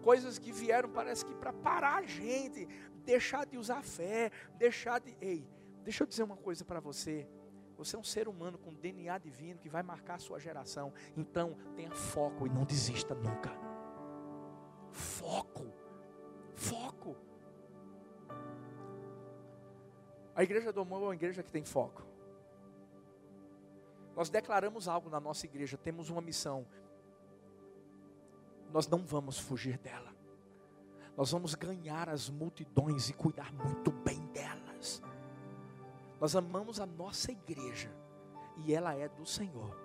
coisas 0.09 0.39
que 0.39 0.51
vieram, 0.51 0.89
parece 0.89 1.23
que 1.23 1.35
para 1.35 1.53
parar 1.53 1.97
a 1.97 2.03
gente, 2.03 2.67
deixar 3.05 3.45
de 3.45 3.59
usar 3.59 3.83
fé, 3.83 4.33
deixar 4.57 5.01
de. 5.01 5.15
Ei, 5.21 5.47
deixa 5.85 6.03
eu 6.03 6.07
dizer 6.07 6.23
uma 6.23 6.39
coisa 6.39 6.65
para 6.65 6.81
você. 6.81 7.29
Você 7.77 7.95
é 7.95 7.99
um 7.99 8.03
ser 8.03 8.27
humano 8.27 8.57
com 8.57 8.73
DNA 8.73 9.19
divino 9.19 9.59
que 9.59 9.69
vai 9.69 9.83
marcar 9.83 10.15
a 10.15 10.19
sua 10.19 10.41
geração. 10.41 10.95
Então, 11.15 11.59
tenha 11.77 11.91
foco 11.91 12.47
e 12.47 12.49
não 12.49 12.65
desista 12.65 13.15
nunca. 13.15 13.53
Foco. 14.91 15.71
Foco. 16.55 17.15
A 20.35 20.43
igreja 20.43 20.73
do 20.73 20.81
amor 20.81 21.03
é 21.03 21.05
uma 21.05 21.15
igreja 21.15 21.43
que 21.43 21.53
tem 21.53 21.67
foco. 21.67 22.03
Nós 24.17 24.31
declaramos 24.31 24.89
algo 24.89 25.11
na 25.11 25.21
nossa 25.21 25.45
igreja, 25.45 25.77
temos 25.77 26.09
uma 26.09 26.23
missão 26.23 26.67
nós 28.73 28.87
não 28.87 28.99
vamos 28.99 29.39
fugir 29.39 29.79
dela. 29.79 30.15
Nós 31.17 31.33
vamos 31.33 31.55
ganhar 31.55 32.09
as 32.09 32.31
multidões 32.31 33.09
e 33.09 33.13
cuidar 33.13 33.53
muito 33.53 33.91
bem 33.91 34.21
delas. 34.29 35.03
Nós 36.21 36.37
amamos 36.37 36.81
a 36.81 36.87
nossa 36.87 37.33
igreja 37.33 37.91
e 38.65 38.73
ela 38.73 38.95
é 38.95 39.09
do 39.09 39.27
Senhor. 39.27 39.77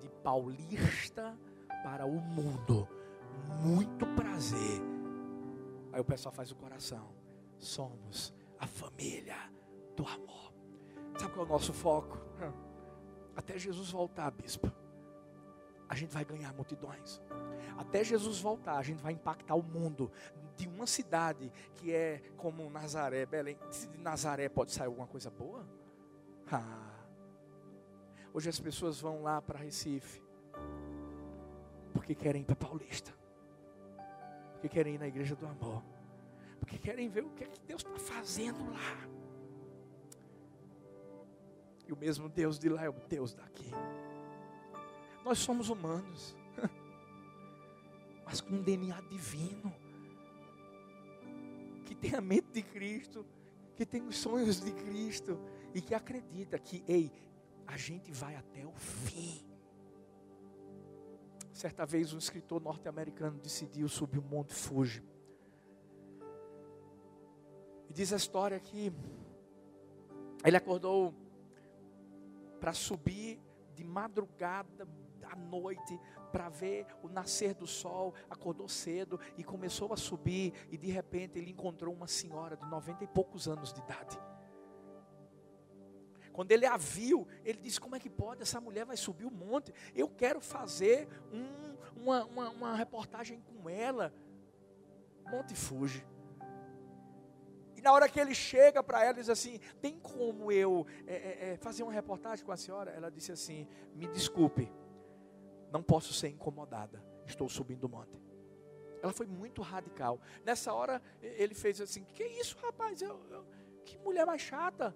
De 0.00 0.08
paulista 0.24 1.38
para 1.82 2.06
o 2.06 2.20
mundo. 2.20 2.88
Muito 3.62 4.06
prazer. 4.14 4.80
Aí 5.92 6.00
o 6.00 6.04
pessoal 6.04 6.34
faz 6.34 6.50
o 6.50 6.56
coração. 6.56 7.14
Somos 7.58 8.34
a 8.58 8.66
família 8.66 9.36
do 9.96 10.06
amor. 10.06 10.52
Sabe 11.18 11.32
qual 11.32 11.44
é 11.44 11.48
o 11.48 11.52
nosso 11.52 11.72
foco? 11.72 12.18
Até 13.36 13.58
Jesus 13.58 13.90
voltar, 13.90 14.30
bispo. 14.30 14.70
A 15.90 15.96
gente 15.96 16.14
vai 16.14 16.24
ganhar 16.24 16.54
multidões. 16.54 17.20
Até 17.76 18.04
Jesus 18.04 18.40
voltar, 18.40 18.78
a 18.78 18.82
gente 18.82 19.02
vai 19.02 19.12
impactar 19.12 19.56
o 19.56 19.62
mundo. 19.62 20.08
De 20.56 20.68
uma 20.68 20.86
cidade 20.86 21.50
que 21.74 21.92
é 21.92 22.22
como 22.36 22.70
Nazaré, 22.70 23.26
Belém. 23.26 23.58
De 23.90 23.98
Nazaré 23.98 24.48
pode 24.48 24.70
sair 24.70 24.86
alguma 24.86 25.08
coisa 25.08 25.30
boa? 25.30 25.66
Ah. 26.52 26.94
Hoje 28.32 28.48
as 28.48 28.60
pessoas 28.60 29.00
vão 29.00 29.22
lá 29.22 29.42
para 29.42 29.58
Recife. 29.58 30.22
Porque 31.92 32.14
querem 32.14 32.42
ir 32.42 32.44
para 32.44 32.54
Paulista. 32.54 33.12
Porque 34.52 34.68
querem 34.68 34.94
ir 34.94 34.98
na 34.98 35.08
igreja 35.08 35.34
do 35.34 35.44
amor. 35.44 35.82
Porque 36.60 36.78
querem 36.78 37.08
ver 37.08 37.24
o 37.24 37.30
que, 37.30 37.42
é 37.42 37.48
que 37.48 37.60
Deus 37.62 37.82
está 37.82 37.98
fazendo 37.98 38.70
lá. 38.70 39.08
E 41.84 41.92
o 41.92 41.96
mesmo 41.96 42.28
Deus 42.28 42.60
de 42.60 42.68
lá 42.68 42.84
é 42.84 42.88
o 42.88 42.94
Deus 43.08 43.34
daqui. 43.34 43.72
Nós 45.24 45.38
somos 45.38 45.68
humanos 45.68 46.36
mas 48.24 48.40
com 48.40 48.54
um 48.54 48.62
DNA 48.62 49.00
divino, 49.02 49.74
que 51.84 51.94
tem 51.96 52.14
a 52.14 52.20
mente 52.20 52.48
de 52.52 52.62
Cristo, 52.62 53.26
que 53.74 53.84
tem 53.84 54.06
os 54.06 54.16
sonhos 54.16 54.60
de 54.60 54.70
Cristo 54.72 55.36
e 55.74 55.80
que 55.80 55.94
acredita 55.94 56.58
que, 56.58 56.84
ei, 56.86 57.10
a 57.66 57.76
gente 57.76 58.12
vai 58.12 58.36
até 58.36 58.64
o 58.64 58.72
fim. 58.74 59.44
Certa 61.52 61.84
vez 61.84 62.12
um 62.12 62.18
escritor 62.18 62.60
norte-americano 62.60 63.38
decidiu 63.38 63.88
subir 63.88 64.18
o 64.18 64.22
Monte 64.22 64.54
Fuji. 64.54 65.02
E 67.88 67.92
diz 67.92 68.12
a 68.12 68.16
história 68.16 68.60
que 68.60 68.92
ele 70.44 70.56
acordou 70.56 71.12
para 72.60 72.72
subir 72.72 73.40
de 73.74 73.82
madrugada, 73.82 74.86
à 75.24 75.36
noite, 75.36 75.98
para 76.30 76.48
ver 76.48 76.86
o 77.02 77.08
nascer 77.08 77.54
do 77.54 77.66
sol, 77.66 78.14
acordou 78.28 78.68
cedo 78.68 79.18
e 79.36 79.44
começou 79.44 79.92
a 79.92 79.96
subir, 79.96 80.52
e 80.70 80.76
de 80.76 80.90
repente 80.90 81.38
ele 81.38 81.50
encontrou 81.50 81.94
uma 81.94 82.06
senhora 82.06 82.56
de 82.56 82.66
noventa 82.66 83.04
e 83.04 83.06
poucos 83.06 83.48
anos 83.48 83.72
de 83.72 83.80
idade. 83.80 84.18
Quando 86.32 86.52
ele 86.52 86.64
a 86.64 86.76
viu, 86.76 87.26
ele 87.44 87.60
disse: 87.60 87.80
Como 87.80 87.96
é 87.96 88.00
que 88.00 88.08
pode? 88.08 88.42
Essa 88.42 88.60
mulher 88.60 88.84
vai 88.84 88.96
subir 88.96 89.26
o 89.26 89.30
monte. 89.30 89.74
Eu 89.94 90.08
quero 90.08 90.40
fazer 90.40 91.08
um, 91.32 91.76
uma, 92.02 92.24
uma, 92.24 92.50
uma, 92.50 92.74
reportagem 92.74 93.40
com 93.40 93.68
ela. 93.68 94.12
Monte 95.30 95.54
Fuji. 95.54 96.06
E 97.76 97.80
na 97.82 97.92
hora 97.92 98.08
que 98.08 98.20
ele 98.20 98.34
chega 98.34 98.82
para 98.82 99.04
ela, 99.04 99.14
diz 99.14 99.28
assim: 99.28 99.58
Tem 99.80 99.98
como 99.98 100.52
eu 100.52 100.86
é, 101.06 101.52
é, 101.52 101.56
fazer 101.56 101.82
uma 101.82 101.92
reportagem 101.92 102.44
com 102.44 102.52
a 102.52 102.56
senhora? 102.56 102.90
Ela 102.90 103.10
disse 103.10 103.32
assim: 103.32 103.66
Me 103.94 104.06
desculpe, 104.06 104.72
não 105.72 105.82
posso 105.82 106.12
ser 106.12 106.28
incomodada. 106.28 107.02
Estou 107.26 107.48
subindo 107.48 107.84
o 107.84 107.88
monte. 107.88 108.20
Ela 109.02 109.12
foi 109.12 109.26
muito 109.26 109.62
radical. 109.62 110.20
Nessa 110.44 110.72
hora, 110.74 111.00
ele 111.22 111.54
fez 111.54 111.80
assim: 111.80 112.04
Que 112.04 112.24
isso, 112.24 112.56
rapaz? 112.60 113.00
Eu, 113.00 113.20
eu, 113.30 113.46
que 113.84 113.98
mulher 113.98 114.26
mais 114.26 114.42
chata. 114.42 114.94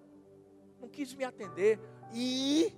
Não 0.79 0.89
quis 0.89 1.13
me 1.13 1.23
atender. 1.23 1.79
E 2.13 2.73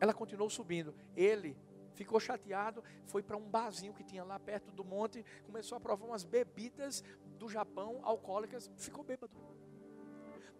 ela 0.00 0.12
continuou 0.12 0.50
subindo. 0.50 0.94
Ele 1.14 1.56
ficou 1.94 2.18
chateado, 2.18 2.82
foi 3.04 3.22
para 3.22 3.36
um 3.36 3.48
barzinho 3.48 3.92
que 3.92 4.02
tinha 4.02 4.24
lá 4.24 4.40
perto 4.40 4.72
do 4.72 4.82
monte, 4.82 5.24
começou 5.44 5.76
a 5.76 5.80
provar 5.80 6.06
umas 6.06 6.24
bebidas 6.24 7.04
do 7.38 7.48
Japão, 7.48 8.00
alcoólicas, 8.02 8.70
ficou 8.76 9.04
bêbado. 9.04 9.32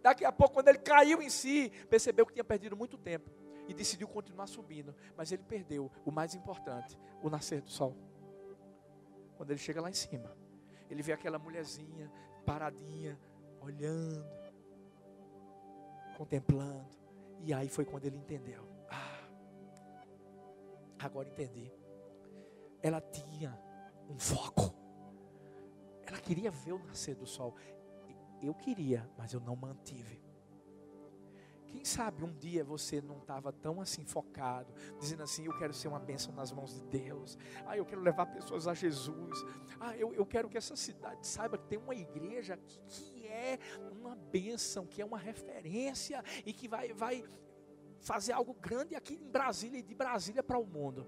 Daqui 0.01 0.23
a 0.23 0.31
pouco, 0.31 0.53
quando 0.53 0.67
ele 0.67 0.77
caiu 0.77 1.21
em 1.21 1.29
si, 1.29 1.71
percebeu 1.89 2.25
que 2.25 2.33
tinha 2.33 2.43
perdido 2.43 2.77
muito 2.77 2.97
tempo 2.97 3.42
e 3.67 3.73
decidiu 3.73 4.07
continuar 4.07 4.47
subindo, 4.47 4.95
mas 5.15 5.31
ele 5.31 5.43
perdeu 5.43 5.91
o 6.05 6.11
mais 6.11 6.35
importante, 6.35 6.97
o 7.21 7.29
nascer 7.29 7.61
do 7.61 7.69
sol. 7.69 7.95
Quando 9.37 9.51
ele 9.51 9.59
chega 9.59 9.81
lá 9.81 9.89
em 9.89 9.93
cima, 9.93 10.35
ele 10.89 11.01
vê 11.01 11.13
aquela 11.13 11.39
mulherzinha 11.39 12.11
paradinha, 12.45 13.17
olhando, 13.61 14.25
contemplando, 16.17 16.89
e 17.39 17.53
aí 17.53 17.67
foi 17.67 17.85
quando 17.85 18.05
ele 18.05 18.17
entendeu. 18.17 18.67
Ah, 18.89 19.27
agora 20.99 21.27
entendi. 21.29 21.71
Ela 22.81 23.01
tinha 23.01 23.57
um 24.09 24.17
foco. 24.19 24.73
Ela 26.05 26.19
queria 26.19 26.51
ver 26.51 26.73
o 26.73 26.79
nascer 26.79 27.15
do 27.15 27.25
sol. 27.25 27.55
Eu 28.41 28.53
queria, 28.53 29.09
mas 29.17 29.33
eu 29.33 29.39
não 29.39 29.55
mantive. 29.55 30.22
Quem 31.73 31.83
sabe 31.83 32.23
um 32.23 32.31
dia 32.31 32.63
você 32.63 33.01
não 33.01 33.17
estava 33.17 33.51
tão 33.51 33.81
assim 33.81 34.05
focado, 34.05 34.71
dizendo 34.99 35.23
assim: 35.23 35.45
eu 35.45 35.57
quero 35.57 35.73
ser 35.73 35.87
uma 35.87 35.99
bênção 35.99 36.31
nas 36.31 36.51
mãos 36.51 36.71
de 36.75 36.83
Deus. 36.83 37.35
Ah, 37.65 37.75
eu 37.75 37.83
quero 37.83 37.99
levar 37.99 38.27
pessoas 38.27 38.67
a 38.67 38.75
Jesus. 38.75 39.43
Ah, 39.79 39.97
eu, 39.97 40.13
eu 40.13 40.23
quero 40.23 40.47
que 40.47 40.55
essa 40.55 40.75
cidade 40.75 41.25
saiba 41.25 41.57
que 41.57 41.65
tem 41.65 41.79
uma 41.79 41.95
igreja 41.95 42.57
que, 42.57 42.79
que 42.81 43.27
é 43.27 43.57
uma 43.91 44.15
bênção, 44.15 44.85
que 44.85 45.01
é 45.01 45.05
uma 45.05 45.17
referência 45.17 46.23
e 46.45 46.53
que 46.53 46.67
vai, 46.67 46.93
vai 46.93 47.23
fazer 48.01 48.33
algo 48.33 48.53
grande 48.53 48.95
aqui 48.95 49.15
em 49.15 49.31
Brasília 49.31 49.79
e 49.79 49.81
de 49.81 49.95
Brasília 49.95 50.43
para 50.43 50.59
o 50.59 50.67
mundo. 50.67 51.07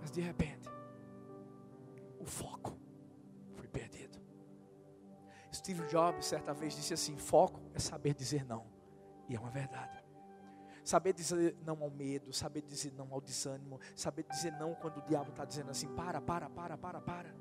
Mas 0.00 0.12
de 0.12 0.20
repente, 0.20 0.68
o 2.20 2.24
foco 2.24 2.78
foi 3.56 3.66
perdido. 3.66 4.16
Steve 5.52 5.84
Jobs 5.88 6.24
certa 6.24 6.54
vez 6.54 6.76
disse 6.76 6.94
assim: 6.94 7.16
foco 7.16 7.60
é 7.74 7.80
saber 7.80 8.14
dizer 8.14 8.44
não. 8.44 8.77
E 9.28 9.36
é 9.36 9.40
uma 9.40 9.50
verdade. 9.50 10.02
Saber 10.84 11.12
dizer 11.12 11.54
não 11.64 11.82
ao 11.82 11.90
medo, 11.90 12.32
saber 12.32 12.62
dizer 12.62 12.92
não 12.94 13.12
ao 13.12 13.20
desânimo, 13.20 13.78
saber 13.94 14.24
dizer 14.24 14.52
não 14.52 14.74
quando 14.74 14.98
o 14.98 15.02
diabo 15.02 15.30
está 15.30 15.44
dizendo 15.44 15.70
assim: 15.70 15.86
para, 15.94 16.20
para, 16.20 16.48
para, 16.48 16.78
para, 16.78 17.00
para. 17.00 17.34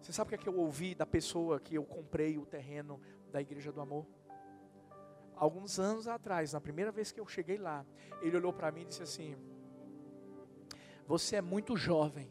Você 0.00 0.12
sabe 0.12 0.28
o 0.28 0.30
que 0.30 0.34
é 0.34 0.38
que 0.38 0.48
eu 0.48 0.58
ouvi 0.58 0.94
da 0.94 1.06
pessoa 1.06 1.58
que 1.58 1.74
eu 1.74 1.84
comprei 1.84 2.38
o 2.38 2.44
terreno 2.44 3.00
da 3.32 3.40
Igreja 3.40 3.72
do 3.72 3.80
Amor? 3.80 4.06
Alguns 5.34 5.78
anos 5.78 6.06
atrás, 6.08 6.52
na 6.52 6.60
primeira 6.60 6.90
vez 6.90 7.12
que 7.12 7.20
eu 7.20 7.26
cheguei 7.26 7.58
lá, 7.58 7.86
ele 8.20 8.36
olhou 8.36 8.52
para 8.52 8.70
mim 8.70 8.82
e 8.82 8.86
disse 8.86 9.02
assim: 9.02 9.36
Você 11.06 11.36
é 11.36 11.40
muito 11.40 11.76
jovem. 11.76 12.30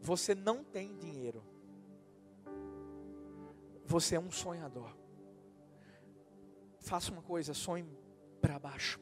Você 0.00 0.34
não 0.34 0.62
tem 0.62 0.96
dinheiro. 0.96 1.51
Você 3.92 4.16
é 4.16 4.20
um 4.20 4.30
sonhador. 4.30 4.96
Faça 6.80 7.12
uma 7.12 7.20
coisa, 7.20 7.52
sonhe 7.52 7.86
para 8.40 8.58
baixo. 8.58 8.98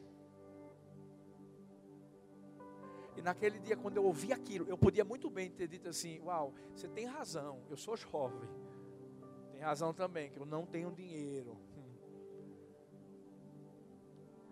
E 3.15 3.21
naquele 3.21 3.57
dia, 3.59 3.77
quando 3.77 3.95
eu 3.95 4.03
ouvi 4.03 4.33
aquilo, 4.33 4.67
eu 4.67 4.77
podia 4.77 5.05
muito 5.05 5.29
bem 5.29 5.49
ter 5.49 5.69
dito 5.69 5.87
assim: 5.87 6.19
Uau, 6.19 6.53
você 6.75 6.89
tem 6.89 7.05
razão, 7.05 7.63
eu 7.69 7.77
sou 7.77 7.95
jovem. 7.95 8.49
Tem 9.53 9.61
razão 9.61 9.93
também, 9.93 10.29
que 10.29 10.37
eu 10.37 10.45
não 10.45 10.65
tenho 10.65 10.91
dinheiro. 10.91 11.57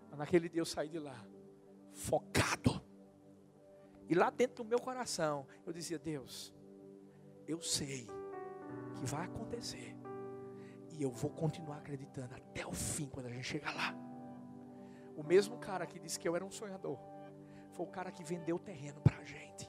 Mas 0.08 0.18
naquele 0.20 0.48
dia 0.48 0.62
eu 0.62 0.66
saí 0.66 0.88
de 0.88 0.98
lá, 0.98 1.22
focado. 1.92 2.80
E 4.08 4.14
lá 4.14 4.30
dentro 4.30 4.64
do 4.64 4.68
meu 4.70 4.80
coração, 4.80 5.46
eu 5.66 5.72
dizia: 5.74 5.98
Deus, 5.98 6.54
eu 7.46 7.60
sei 7.60 8.06
que 8.96 9.04
vai 9.04 9.26
acontecer. 9.26 9.99
E 11.00 11.02
eu 11.02 11.10
vou 11.10 11.30
continuar 11.30 11.78
acreditando 11.78 12.34
até 12.34 12.66
o 12.66 12.72
fim, 12.72 13.06
quando 13.06 13.24
a 13.24 13.30
gente 13.30 13.44
chegar 13.44 13.74
lá. 13.74 13.94
O 15.16 15.22
mesmo 15.22 15.56
cara 15.56 15.86
que 15.86 15.98
disse 15.98 16.20
que 16.20 16.28
eu 16.28 16.36
era 16.36 16.44
um 16.44 16.50
sonhador, 16.50 16.98
foi 17.70 17.86
o 17.86 17.88
cara 17.88 18.12
que 18.12 18.22
vendeu 18.22 18.56
o 18.56 18.58
terreno 18.58 19.00
para 19.00 19.16
a 19.16 19.24
gente. 19.24 19.66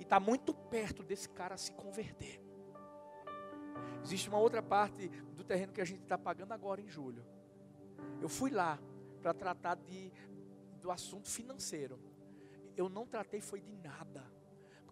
E 0.00 0.02
está 0.02 0.18
muito 0.18 0.52
perto 0.52 1.04
desse 1.04 1.28
cara 1.28 1.56
se 1.56 1.70
converter. 1.70 2.42
Existe 4.02 4.28
uma 4.28 4.40
outra 4.40 4.60
parte 4.60 5.06
do 5.36 5.44
terreno 5.44 5.72
que 5.72 5.80
a 5.80 5.84
gente 5.84 6.02
está 6.02 6.18
pagando 6.18 6.50
agora 6.50 6.80
em 6.80 6.88
julho. 6.88 7.24
Eu 8.20 8.28
fui 8.28 8.50
lá 8.50 8.80
para 9.22 9.32
tratar 9.32 9.76
de, 9.76 10.12
do 10.80 10.90
assunto 10.90 11.28
financeiro. 11.28 12.00
Eu 12.76 12.88
não 12.88 13.06
tratei 13.06 13.40
foi 13.40 13.60
de 13.60 13.76
nada. 13.76 14.24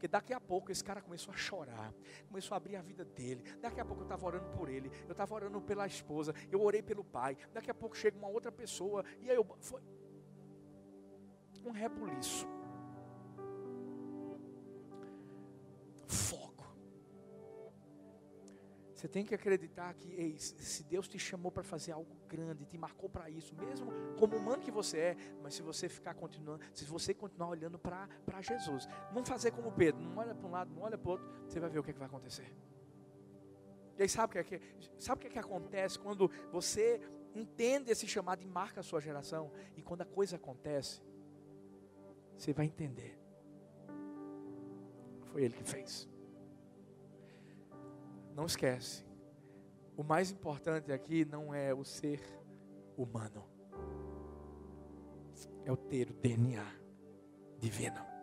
Porque 0.07 0.09
daqui 0.09 0.32
a 0.32 0.40
pouco 0.40 0.70
esse 0.70 0.84
cara 0.84 1.02
começou 1.02 1.34
a 1.34 1.36
chorar, 1.36 1.92
começou 2.28 2.54
a 2.54 2.59
abrir 2.59 2.76
a 2.76 2.82
vida 2.82 3.04
dele. 3.04 3.42
Daqui 3.61 3.80
a 3.80 3.84
pouco 3.84 4.02
eu 4.02 4.04
estava 4.04 4.24
orando 4.24 4.48
por 4.57 4.68
ele, 4.68 4.88
eu 5.04 5.11
estava 5.11 5.34
orando 5.34 5.61
pela 5.61 5.84
esposa, 5.84 6.32
eu 6.50 6.62
orei 6.62 6.80
pelo 6.80 7.02
pai. 7.02 7.36
Daqui 7.52 7.70
a 7.70 7.74
pouco 7.74 7.96
chega 7.96 8.16
uma 8.16 8.28
outra 8.28 8.52
pessoa, 8.52 9.04
e 9.20 9.28
aí 9.28 9.36
eu. 9.36 9.44
Foi 9.61 9.80
um 11.64 11.72
rebuliço. 11.72 12.46
Você 18.97 19.07
tem 19.07 19.26
que 19.26 19.34
acreditar 19.34 19.92
que 19.92 20.11
ei, 20.14 20.38
se 20.38 20.82
Deus 20.84 21.07
te 21.07 21.18
chamou 21.18 21.53
para 21.53 21.62
fazer 21.62 21.92
algo 21.92 22.16
grande, 22.26 22.64
te 22.64 22.78
marcou 22.78 23.11
para 23.11 23.28
isso, 23.28 23.55
mesmo 23.55 23.92
como 24.18 24.34
humano 24.38 24.62
que 24.62 24.70
você 24.70 24.99
é, 24.99 25.16
mas 25.42 25.53
se 25.53 25.61
você 25.61 25.86
ficar 25.86 26.14
continuando, 26.14 26.64
se 26.72 26.82
você 26.86 27.12
continuar 27.12 27.51
olhando 27.51 27.78
para 27.78 28.09
Jesus, 28.40 28.88
não 29.12 29.22
fazer 29.22 29.51
como 29.51 29.70
Pedro, 29.70 30.01
não 30.01 30.16
olha 30.16 30.34
para 30.34 30.47
um 30.47 30.51
lado, 30.51 30.74
não 30.74 30.80
olha 30.80 30.97
para 30.97 31.09
o 31.09 31.12
outro, 31.12 31.28
você 31.47 31.61
vai 31.61 31.68
ver 31.68 31.78
o 31.78 31.82
que, 31.82 31.90
é 31.90 31.92
que 31.92 31.99
vai 31.99 32.09
acontecer. 32.09 32.51
E 33.99 34.03
aí 34.03 34.09
sabe 34.09 34.30
o 34.30 34.32
que, 34.32 34.55
é 34.55 34.59
que, 34.59 34.61
sabe 34.99 35.18
o 35.18 35.20
que, 35.20 35.26
é 35.26 35.30
que 35.30 35.38
acontece 35.38 35.99
quando 35.99 36.30
você 36.51 36.99
entende 37.34 37.90
esse 37.90 38.09
chamado 38.09 38.42
e 38.42 38.47
marca 38.47 38.80
a 38.80 38.82
sua 38.82 38.99
geração? 38.99 39.53
E 39.76 39.82
quando 39.82 40.01
a 40.01 40.07
coisa 40.07 40.36
acontece, 40.36 41.03
você 42.34 42.51
vai 42.55 42.64
entender. 42.64 43.18
Foi 45.26 45.44
ele 45.44 45.53
que 45.53 45.64
fez. 45.64 46.09
Não 48.37 48.45
esquece. 48.45 49.03
O 49.97 50.05
mais 50.05 50.30
importante 50.30 50.93
aqui 50.93 51.24
não 51.24 51.55
é 51.55 51.72
o 51.72 51.82
ser 51.82 52.20
humano, 52.95 53.43
é 55.64 55.72
o 55.72 55.76
ter 55.76 56.11
o 56.11 56.12
DNA 56.12 56.62
divino. 57.59 58.15